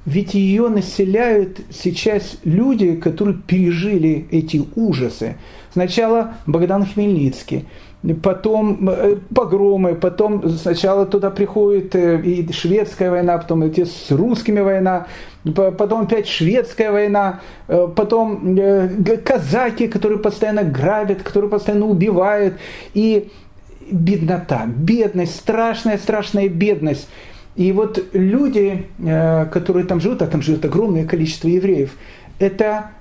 [0.08, 5.36] ведь ее населяют сейчас люди, которые пережили эти ужасы.
[5.74, 7.68] Сначала Богдан Хмельницкий,
[8.24, 14.62] потом э, погромы, потом сначала туда приходит э, и шведская война, потом эти с русскими
[14.62, 15.08] война,
[15.44, 18.58] потом опять шведская война, э, потом
[19.26, 22.54] казаки, которые постоянно грабят, которые постоянно убивают,
[22.94, 23.30] и
[23.92, 27.10] беднота, бедность, страшная, страшная бедность.
[27.58, 31.98] И вот люди, э, которые там живут, а там живет огромное количество евреев,
[32.40, 32.92] это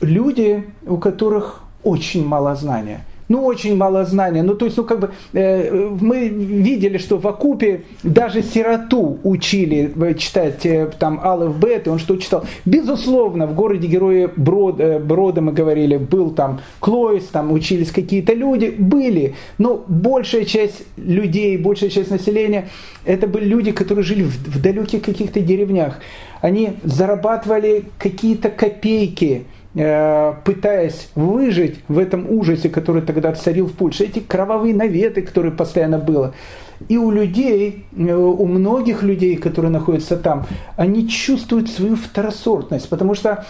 [0.00, 4.42] люди, у которых очень мало знания– ну, очень мало знания.
[4.42, 9.92] Ну, то есть, ну, как бы, э, мы видели, что в Акупе даже сироту учили
[9.94, 12.44] э, читать э, там Алф Бет, и он что читал.
[12.64, 18.34] Безусловно, в городе Герои Брод, э, Брода, мы говорили, был там Клоис, там учились какие-то
[18.34, 19.34] люди, были.
[19.58, 22.68] Но большая часть людей, большая часть населения,
[23.04, 25.98] это были люди, которые жили в, в далеких каких-то деревнях.
[26.40, 29.44] Они зарабатывали какие-то копейки,
[29.74, 35.98] пытаясь выжить в этом ужасе, который тогда царил в Польше, эти кровавые наветы, которые постоянно
[35.98, 36.32] было.
[36.88, 40.46] И у людей, э, у многих людей, которые находятся там,
[40.76, 43.44] они чувствуют свою второсортность, потому что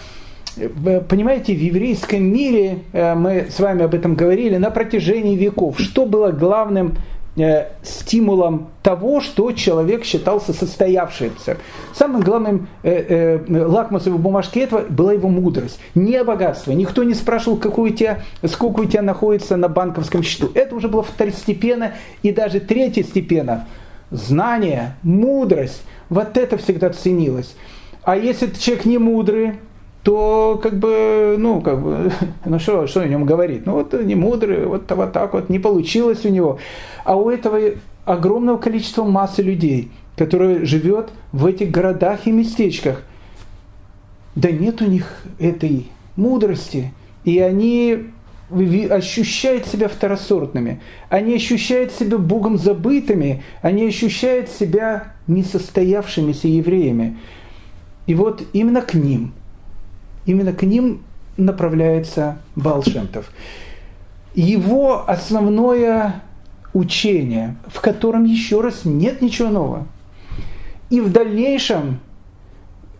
[0.57, 6.05] э, Понимаете, в еврейском мире, мы с вами об этом говорили, на протяжении веков, что
[6.05, 7.14] было главным Э,
[7.83, 11.57] стимулом того, что человек считался состоявшимся.
[11.93, 16.71] Самым главным э, э, лакмусовой бумажкой этого была его мудрость, не богатство.
[16.71, 20.49] Никто не спрашивал, какой у тебя, сколько у тебя находится на банковском счету.
[20.53, 23.67] Это уже было второстепенно и даже третьестепенно.
[24.11, 27.55] Знание, мудрость, вот это всегда ценилось.
[28.03, 29.55] А если человек не мудрый,
[30.05, 32.11] то как бы, ну, как бы,
[32.45, 33.65] ну что, что о нем говорить?
[33.65, 36.59] Ну вот не мудрый, вот, вот так вот, не получилось у него.
[37.03, 37.59] А у этого
[38.05, 43.01] огромного количества массы людей, которые живет в этих городах и местечках,
[44.35, 46.93] да нет у них этой мудрости,
[47.23, 48.05] и они
[48.91, 57.17] ощущают себя второсортными, они ощущают себя Богом забытыми, они ощущают себя несостоявшимися евреями.
[58.05, 59.33] И вот именно к ним–
[60.25, 61.01] именно к ним
[61.37, 63.31] направляется Балшемтов.
[64.33, 66.21] Его основное
[66.73, 69.87] учение, в котором еще раз нет ничего нового.
[70.89, 71.99] И в дальнейшем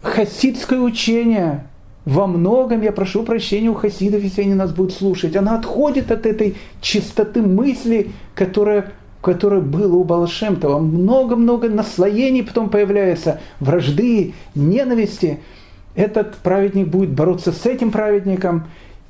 [0.02, 1.68] хасидское учение
[2.06, 6.26] во многом, я прошу прощения у хасидов, если они нас будут слушать, она отходит от
[6.26, 10.78] этой чистоты мысли, которая которое было у Балашемтова.
[10.78, 15.40] Много-много наслоений потом появляется, вражды, ненависти–
[15.96, 18.66] этот праведник будет бороться с этим праведником,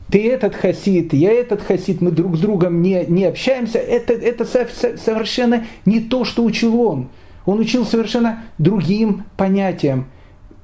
[0.10, 4.46] ты этот хасид, я этот хасид, мы друг с другом не, не общаемся, это, это
[4.46, 7.08] совершенно не то, что учил он.
[7.46, 10.06] Он учил совершенно другим понятиям,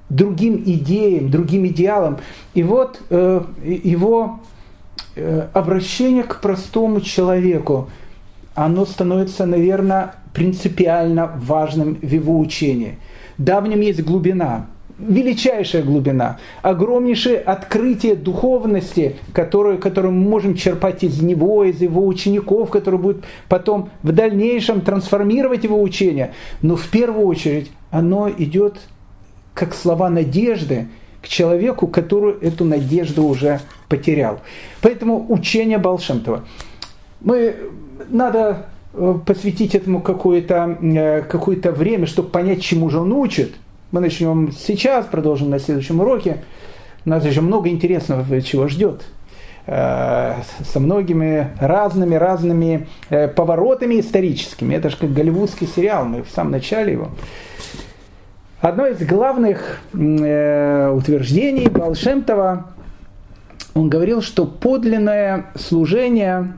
[0.10, 2.20] другим идеям, другим идеалам.
[2.54, 4.40] И вот э, его
[5.16, 7.90] э, обращение к простому человеку,
[8.54, 12.98] оно становится, наверное, принципиально важным в его учении.
[13.38, 14.68] Да, в нем есть глубина,
[15.08, 22.70] величайшая глубина, огромнейшее открытие духовности, которое, которое мы можем черпать из него, из его учеников,
[22.70, 26.34] которые будут потом в дальнейшем трансформировать его учение.
[26.62, 28.80] Но в первую очередь оно идет
[29.54, 30.88] как слова надежды
[31.22, 34.40] к человеку, который эту надежду уже потерял.
[34.82, 36.46] Поэтому учение Балшемтова.
[37.20, 37.56] Мы,
[38.10, 43.54] надо э, посвятить этому какое-то э, какое время, чтобы понять, чему же он учит–
[43.92, 46.38] мы начнем сейчас, продолжим на следующем уроке.
[47.04, 49.04] Нас еще много интересного, чего ждет.
[49.68, 54.76] Э, со многими разными, разными э, поворотами историческими.
[54.76, 57.12] Это же как голливудский сериал, мы в самом начале его.
[58.60, 62.68] Одно из главных э, утверждений Балшемтова,
[63.74, 66.54] он говорил, что подлинное служение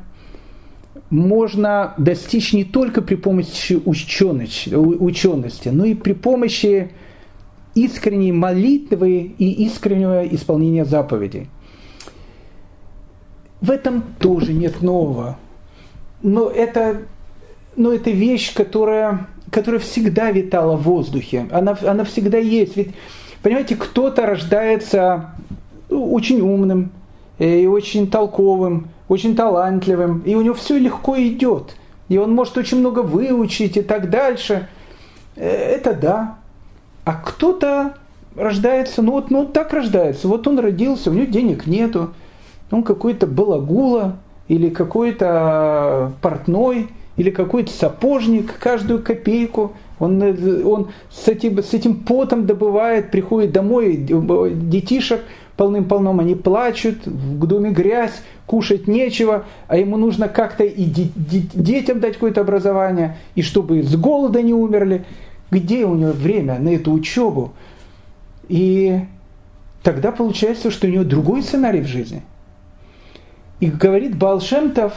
[1.10, 6.92] можно достичь не только при помощи учености, учености но и при помощи
[7.76, 11.50] искренней молитвы и искреннего исполнения заповедей.
[13.62, 15.38] В этом тоже нет нового.
[16.22, 17.04] Но это,
[17.76, 21.48] но это вещь, которая, которая всегда витала в воздухе.
[21.52, 22.76] Она, она всегда есть.
[22.76, 22.94] Ведь,
[23.42, 25.32] понимаете, кто-то рождается
[25.90, 26.92] очень умным,
[27.40, 31.76] э, и очень толковым, очень талантливым, и у него все легко идет.
[32.10, 34.68] И он может очень много выучить и так дальше.
[35.36, 36.38] Э, это да.
[37.06, 37.96] А кто-то
[38.36, 42.12] рождается, ну вот, ну так рождается, вот он родился, у него денег нету,
[42.72, 50.22] он какой-то балагула, или какой-то портной, или какой-то сапожник, каждую копейку, он,
[50.66, 55.22] он с, этим, с этим потом добывает, приходит домой, детишек
[55.56, 62.16] полным-полном, они плачут, в доме грязь, кушать нечего, а ему нужно как-то и детям дать
[62.16, 65.06] какое-то образование, и чтобы с голода не умерли
[65.54, 67.54] где у него время на эту учебу.
[68.50, 69.02] И
[69.84, 72.24] тогда получается, что у него другой сценарий в жизни.
[73.60, 74.94] И говорит Балшемтов,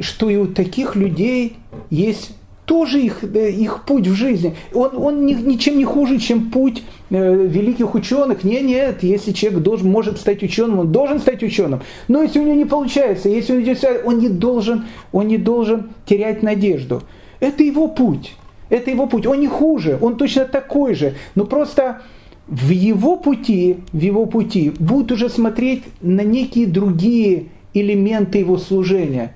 [0.00, 1.56] что и у таких людей
[1.90, 2.32] есть
[2.64, 4.56] тоже их, их путь в жизни.
[4.74, 8.42] Он, он ни, ничем не хуже, чем путь э, великих ученых.
[8.42, 11.82] Нет, нет, если человек должен, может стать ученым, он должен стать ученым.
[12.08, 16.42] Но если у него не получается, если идет, он, не должен, он не должен терять
[16.42, 17.02] надежду.
[17.38, 18.34] Это его путь.
[18.68, 19.26] Это его путь.
[19.26, 21.14] Он не хуже, он точно такой же.
[21.34, 22.02] Но просто
[22.46, 29.32] в его пути, в его пути будут уже смотреть на некие другие элементы его служения.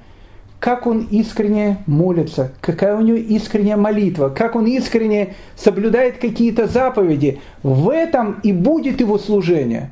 [0.59, 7.41] Как он искренне молится, какая у него искренняя молитва, как он искренне соблюдает какие-то заповеди.
[7.63, 9.91] В этом и будет его служение.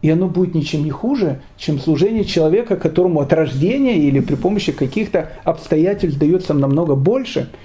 [0.00, 4.72] И оно будет ничем не хуже, чем служение человека, которому от рождения или при помощи
[4.72, 7.50] каких-то обстоятельств дается намного больше–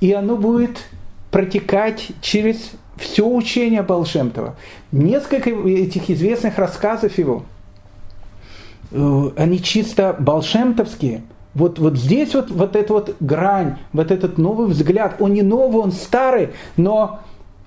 [0.00, 0.78] и оно будет
[1.30, 4.56] протекать через все учение Балшемтова.
[4.92, 7.44] Несколько этих известных рассказов его,
[8.90, 11.22] э, они чисто балшемтовские.
[11.54, 15.82] Вот, вот здесь вот, вот эта вот грань, вот этот новый взгляд, он не новый,
[15.82, 17.20] он старый, но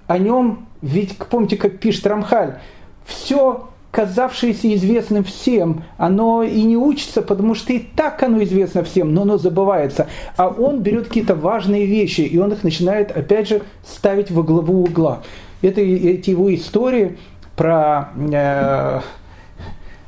[0.05, 2.59] о нем, ведь помните, как пишет Рамхаль,
[3.05, 9.13] все казавшееся известным всем, оно и не учится, потому что и так оно известно всем,
[9.13, 10.07] но оно забывается.
[10.37, 14.83] А он берет какие-то важные вещи, и он их начинает, опять же, ставить во главу
[14.83, 15.23] угла.
[15.61, 17.17] Это эти его истории
[17.55, 19.01] про э,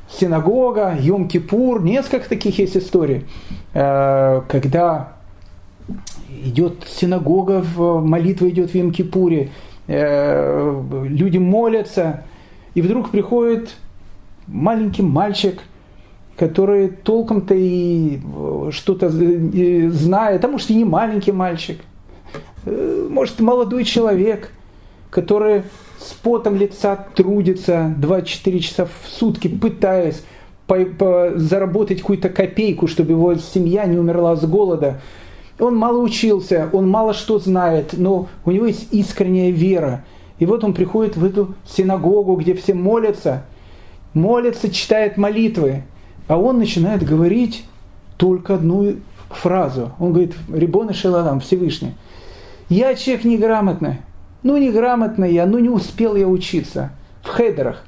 [0.08, 3.26] синагога, Йом-Кипур, несколько таких есть историй,
[3.74, 5.14] э, когда
[6.44, 9.50] идет синагога, молитва идет в Йом-Кипуре,
[9.88, 12.22] э, люди молятся,
[12.74, 13.76] и вдруг приходит
[14.46, 15.60] маленький мальчик,
[16.36, 21.80] который толком-то и э, что-то э, знает, а может и не маленький мальчик,
[22.64, 24.50] э, может молодой человек,
[25.10, 25.64] который
[25.98, 30.22] с потом лица трудится 24 часа в сутки, пытаясь
[30.66, 35.00] по, по, заработать какую-то копейку, чтобы его семья не умерла с голода.
[35.58, 40.04] Он мало учился, он мало что знает, но у него есть искренняя вера.
[40.42, 43.44] И вот он приходит в эту синагогу, где все молятся,
[44.12, 45.84] молятся, читает молитвы,
[46.26, 47.64] а он начинает говорить
[48.16, 48.96] только одну
[49.30, 49.92] фразу.
[50.00, 51.92] Он говорит, Рибон Шелалам, Всевышний,
[52.68, 53.98] я человек неграмотный,
[54.42, 56.90] ну неграмотный я, ну не успел я учиться.
[57.22, 57.84] в хедерах.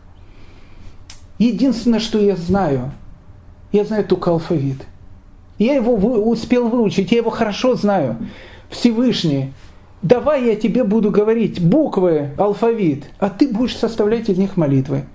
[1.41, 2.93] Единственное, что я знаю,
[3.73, 4.87] я знаю только алфавит.
[5.59, 8.17] Я его успел выучить, я его хорошо знаю.
[8.71, 9.53] Всевышний,
[10.05, 15.07] давай я тебе буду говорить буквы, алфавит, а ты будешь составлять из них молитвы.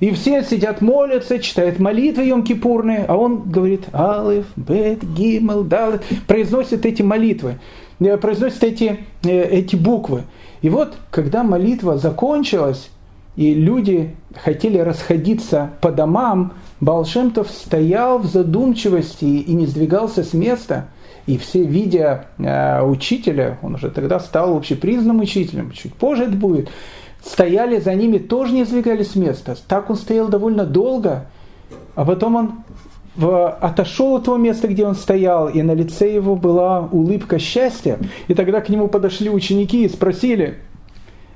[0.00, 6.84] И все сидят, молятся, читают молитвы Йом-Кипурные, а он говорит Алиф, Бет, Гимел, Далет, произносит
[6.84, 7.58] эти молитвы,
[8.00, 10.24] э, произносит эти, э, эти буквы.
[10.62, 12.90] И вот, когда молитва закончилась,
[13.36, 20.88] и люди хотели расходиться по домам, Балшемтов стоял в задумчивости и не сдвигался с места.
[21.26, 26.68] И все, видя э, учителя, он уже тогда стал общепризнанным учителем, чуть позже это будет,
[27.24, 29.56] стояли за ними, тоже не сдвигались с места.
[29.66, 31.26] Так он стоял довольно долго,
[31.94, 32.52] а потом он
[33.16, 37.98] в, отошел от того места, где он стоял, и на лице его была улыбка счастья.
[38.28, 40.58] И тогда к нему подошли ученики и спросили,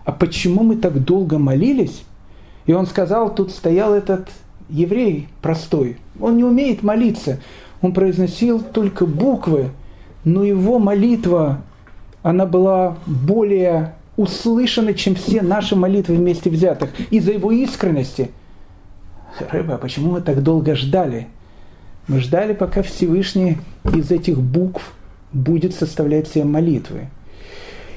[0.04, 2.02] а почему мы так долго молились?
[2.66, 4.28] И он сказал, тут стоял этот
[4.68, 7.40] еврей простой, он не умеет молиться,
[7.80, 9.70] он произносил только буквы,
[10.24, 11.62] но его молитва,
[12.22, 18.30] она была более услышана, чем все наши молитвы вместе взятых, из-за его искренности.
[19.50, 21.28] Рыба, а почему мы так долго ждали?
[22.08, 23.58] Мы ждали, пока Всевышний
[23.94, 24.94] из этих букв
[25.32, 27.08] будет составлять все молитвы.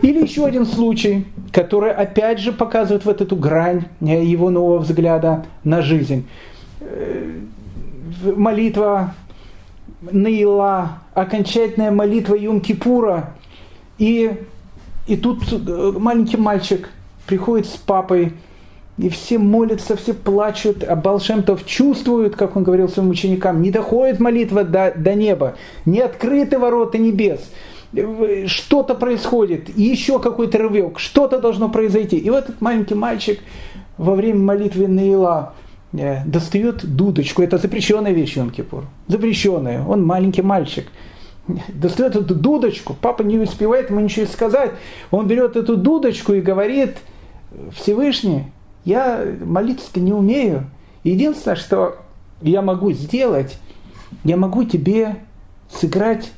[0.02, 5.82] Или еще один случай, который опять же показывает вот эту грань его нового взгляда на
[5.82, 6.28] жизнь.
[6.82, 7.40] Э,
[8.36, 9.14] молитва
[10.02, 13.34] Наила, окончательная молитва Юм-Кипура.
[13.98, 14.32] И,
[15.08, 16.90] и тут э, маленький мальчик
[17.28, 18.34] приходит с папой,
[18.98, 24.20] и все молятся, все плачут, а Балшемтов чувствует, как он говорил своим ученикам, не доходит
[24.20, 25.56] молитва до, до неба,
[25.86, 27.42] не открыты ворота небес
[28.48, 32.18] что-то происходит, еще какой-то рывок, что-то должно произойти.
[32.18, 33.40] И вот этот маленький мальчик
[33.98, 35.54] во время молитвы Наила
[35.92, 40.88] достает дудочку, это запрещенная вещь Йом Кипур, запрещенная, он маленький мальчик,
[41.68, 44.72] достает эту дудочку, папа не успевает ему ничего сказать,
[45.10, 46.98] он берет эту дудочку и говорит,
[47.74, 48.46] Всевышний,
[48.86, 50.66] я молиться-то не умею,
[51.04, 51.98] единственное, что
[52.42, 53.58] я могу сделать,
[54.24, 55.18] я могу тебе
[55.70, 56.32] сыграть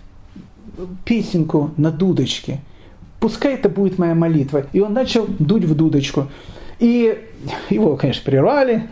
[1.06, 2.62] песенку на дудочке.
[3.20, 4.66] Пускай это будет моя молитва.
[4.74, 6.28] И он начал дуть в дудочку.
[6.80, 7.26] И
[7.70, 8.90] его, конечно, прервали.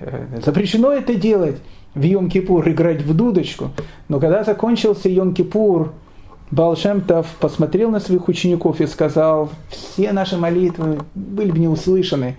[0.00, 1.56] Э, запрещено это делать
[1.94, 3.70] в Йом-Кипур, играть в дудочку.
[4.08, 5.90] Но когда закончился Йом-Кипур,
[6.50, 12.36] Балшемтов посмотрел на своих учеников и сказал, все наши молитвы были бы не услышаны,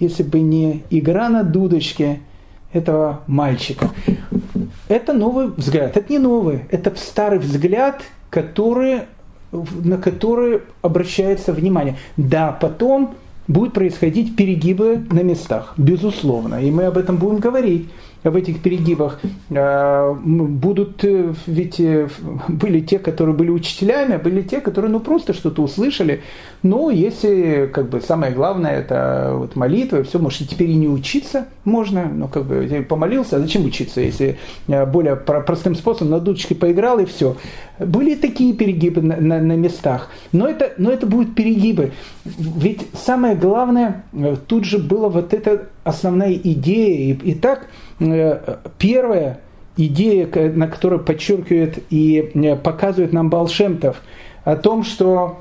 [0.00, 2.20] если бы не игра на дудочке
[2.72, 3.90] этого мальчика.
[4.88, 5.96] Это новый взгляд.
[5.96, 9.06] Это не новый, это старый взгляд, которые,
[9.52, 11.96] на которые обращается внимание.
[12.16, 13.14] Да, потом
[13.48, 17.88] будут происходить перегибы на местах, безусловно, и мы об этом будем говорить
[18.22, 19.20] об этих перегибах.
[19.50, 22.08] А, будут, э, ведь э,
[22.48, 26.22] были те, которые были учителями, а были те, которые ну просто что-то услышали.
[26.62, 31.46] Но если, как бы, самое главное, это вот молитва, все, может, теперь и не учиться
[31.64, 34.38] можно, но как бы помолился, а зачем учиться, если
[34.68, 37.36] э, более простым способом на дудочке поиграл и все.
[37.78, 41.92] Были такие перегибы на, на, на местах, но это, но это будут перегибы.
[42.24, 44.04] Ведь самое главное,
[44.46, 47.14] тут же была вот эта основная идея.
[47.14, 49.40] И, и так, Э, первая
[49.76, 54.02] идея, на которую подчеркивает и э, показывает нам Балшемтов,
[54.44, 55.40] о том, что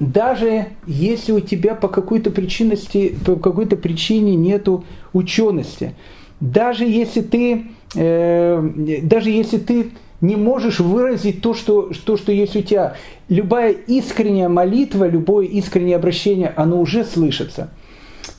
[0.00, 5.94] даже если у тебя по какой-то причинности, по какой-то причине нету учености,
[6.40, 9.90] даже если ты, э, даже если ты
[10.20, 12.94] не можешь выразить то что, то, что есть у тебя,
[13.28, 17.70] любая искренняя молитва, любое искреннее обращение, оно уже слышится.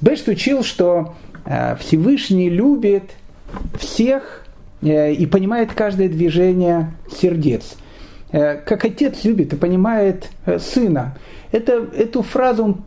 [0.01, 1.28] Бэшт учил, что э,
[1.80, 3.11] Всевышний любит
[3.77, 4.45] всех
[4.81, 7.76] э, и понимает каждое движение сердец.
[8.31, 11.17] Э, как отец любит и понимает э, сына.
[11.51, 12.81] Это, эту фразу он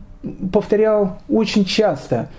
[0.51, 2.29] повторял очень часто.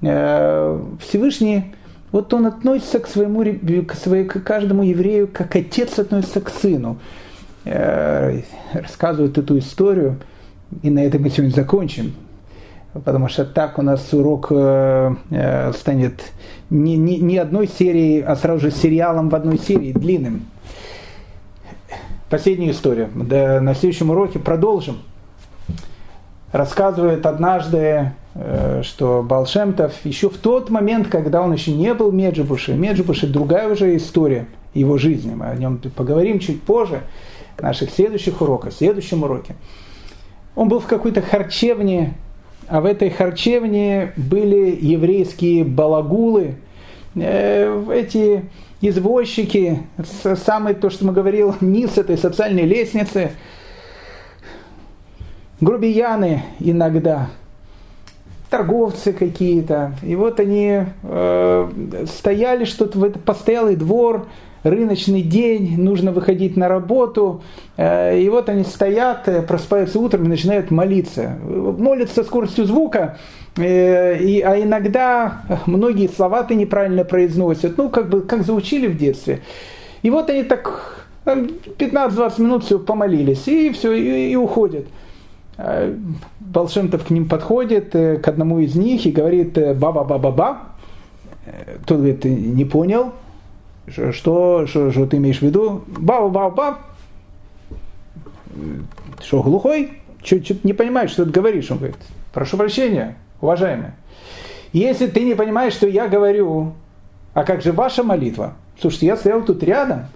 [0.00, 1.74] Всевышний,
[2.10, 3.42] вот он относится к своему
[3.84, 6.98] к, своей, к каждому еврею, как отец относится к сыну.
[7.64, 10.18] Рассказывает эту историю,
[10.82, 12.14] и на этом мы сегодня закончим
[13.04, 16.32] потому что так у нас урок э, э, станет
[16.70, 20.46] не, не, не одной серией, а сразу же сериалом в одной серии, длинным.
[22.30, 23.10] Последняя история.
[23.14, 24.98] Да, на следующем уроке продолжим.
[26.52, 32.74] Рассказывает однажды, э, что Балшемтов еще в тот момент, когда он еще не был Меджибуши,
[32.74, 37.02] Меджибуши другая уже история его жизни, мы о нем поговорим чуть позже,
[37.56, 39.54] в наших следующих уроках, в следующем уроке.
[40.56, 42.14] Он был в какой-то харчевне
[42.68, 46.56] а в этой харчевне были еврейские балагулы,
[47.14, 48.44] э, эти
[48.80, 49.80] извозчики,
[50.44, 53.32] самый, то, что мы говорил, низ этой социальной лестницы,
[55.60, 57.30] грубияны иногда,
[58.50, 59.94] торговцы какие-то.
[60.02, 64.26] И вот они э, стояли, что-то в этот постоялый двор,
[64.64, 67.42] рыночный день, нужно выходить на работу,
[67.76, 71.36] э, и вот они стоят, э, просыпаются утром и начинают молиться.
[71.44, 73.18] Молятся со скоростью звука,
[73.56, 78.96] э, и, а иногда многие слова ты неправильно произносят, ну, как бы, как заучили в
[78.96, 79.40] детстве.
[80.02, 84.86] И вот они так 15-20 минут все помолились, и все, и, и уходят.
[86.40, 90.58] Балшемтов к ним подходит, к одному из них и говорит «ба-ба-ба-ба-ба».
[91.86, 93.12] Тот говорит, не понял,
[93.86, 95.84] что, что, что ты имеешь в виду?
[95.86, 96.76] Бау-бау-бау.
[99.22, 99.92] Что, глухой?
[100.22, 101.70] Что-то не понимаешь, что ты говоришь?
[101.70, 101.96] Он говорит,
[102.32, 103.90] прошу прощения, уважаемый.
[104.72, 106.72] Если ты не понимаешь, что я говорю,
[107.34, 108.54] а как же ваша молитва?
[108.80, 110.06] Слушайте, я стоял тут рядом,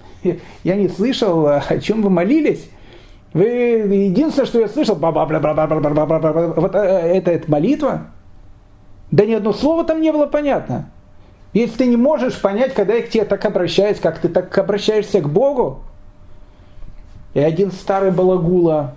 [0.65, 2.69] я не слышал, э, о чем вы молились.
[3.35, 6.75] Вы единственное, что я слышал, ба ба бла бла бла бла бла бла бла вот
[6.75, 8.07] это, это молитва.
[9.11, 10.91] Да ни одно слово там не было понятно.
[11.53, 15.21] Если ты не можешь понять, когда я к тебе так обращаюсь, как ты так обращаешься
[15.21, 15.81] к Богу,
[17.35, 18.97] и один старый балагула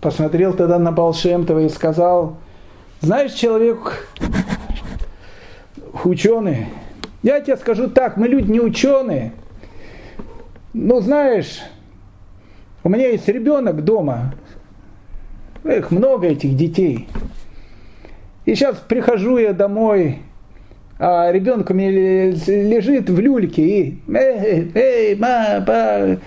[0.00, 2.36] посмотрел тогда на Балшемтова и сказал,
[3.00, 4.08] знаешь, человек
[6.04, 6.66] ученый,
[7.22, 9.32] я тебе скажу так, мы люди не ученые,
[10.72, 11.60] но знаешь,
[12.84, 14.34] у меня есть ребенок дома,
[15.64, 17.08] их много этих детей.
[18.46, 20.22] И сейчас прихожу я домой,
[20.98, 26.18] а ребенок у меня лежит в люльке и эй, эй, ма, па.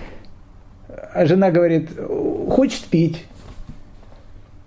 [1.14, 1.90] А жена говорит,
[2.48, 3.26] хочет пить.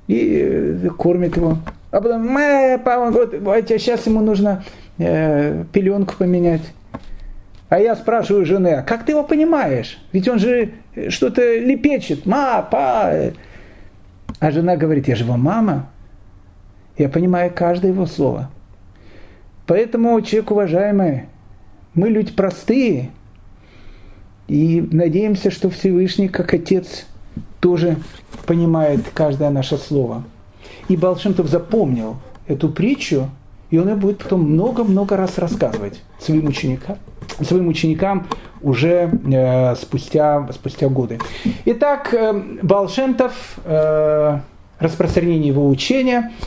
[0.07, 1.57] И э, кормит его.
[1.89, 4.63] А потом, ма, па, вот, вот сейчас ему нужно
[4.99, 6.61] э, пеленку поменять.
[7.69, 9.97] А я спрашиваю жены, а как ты его понимаешь?
[10.11, 10.69] Ведь он же
[11.09, 13.11] что-то лепечет, ма, па.
[14.39, 15.89] А жена говорит, я же его мама.
[16.95, 18.51] Я понимаю каждое его слово.
[19.67, 21.23] Поэтому, человек уважаемый,
[21.93, 23.09] мы люди простые,
[24.47, 27.05] и надеемся, что Всевышний, как Отец,
[27.59, 27.97] тоже
[28.45, 30.23] понимает каждое наше слово.
[30.87, 32.17] И Балшемтов запомнил
[32.47, 33.29] эту притчу,
[33.71, 36.97] и он ее будет потом много-много раз рассказывать своим ученикам,
[37.41, 38.27] своим ученикам
[38.61, 41.19] уже э, спустя, спустя годы.
[41.65, 44.39] Итак, э, Балшемтов, э,
[44.79, 46.31] распространение его учения–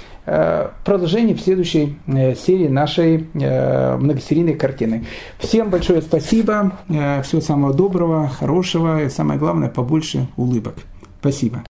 [0.85, 5.07] продолжение в следующей э, серии нашей э, многосерийной картины.
[5.39, 10.75] Всем большое спасибо, всего самого доброго, хорошего и самое главное, побольше улыбок.
[11.21, 11.63] Спасибо.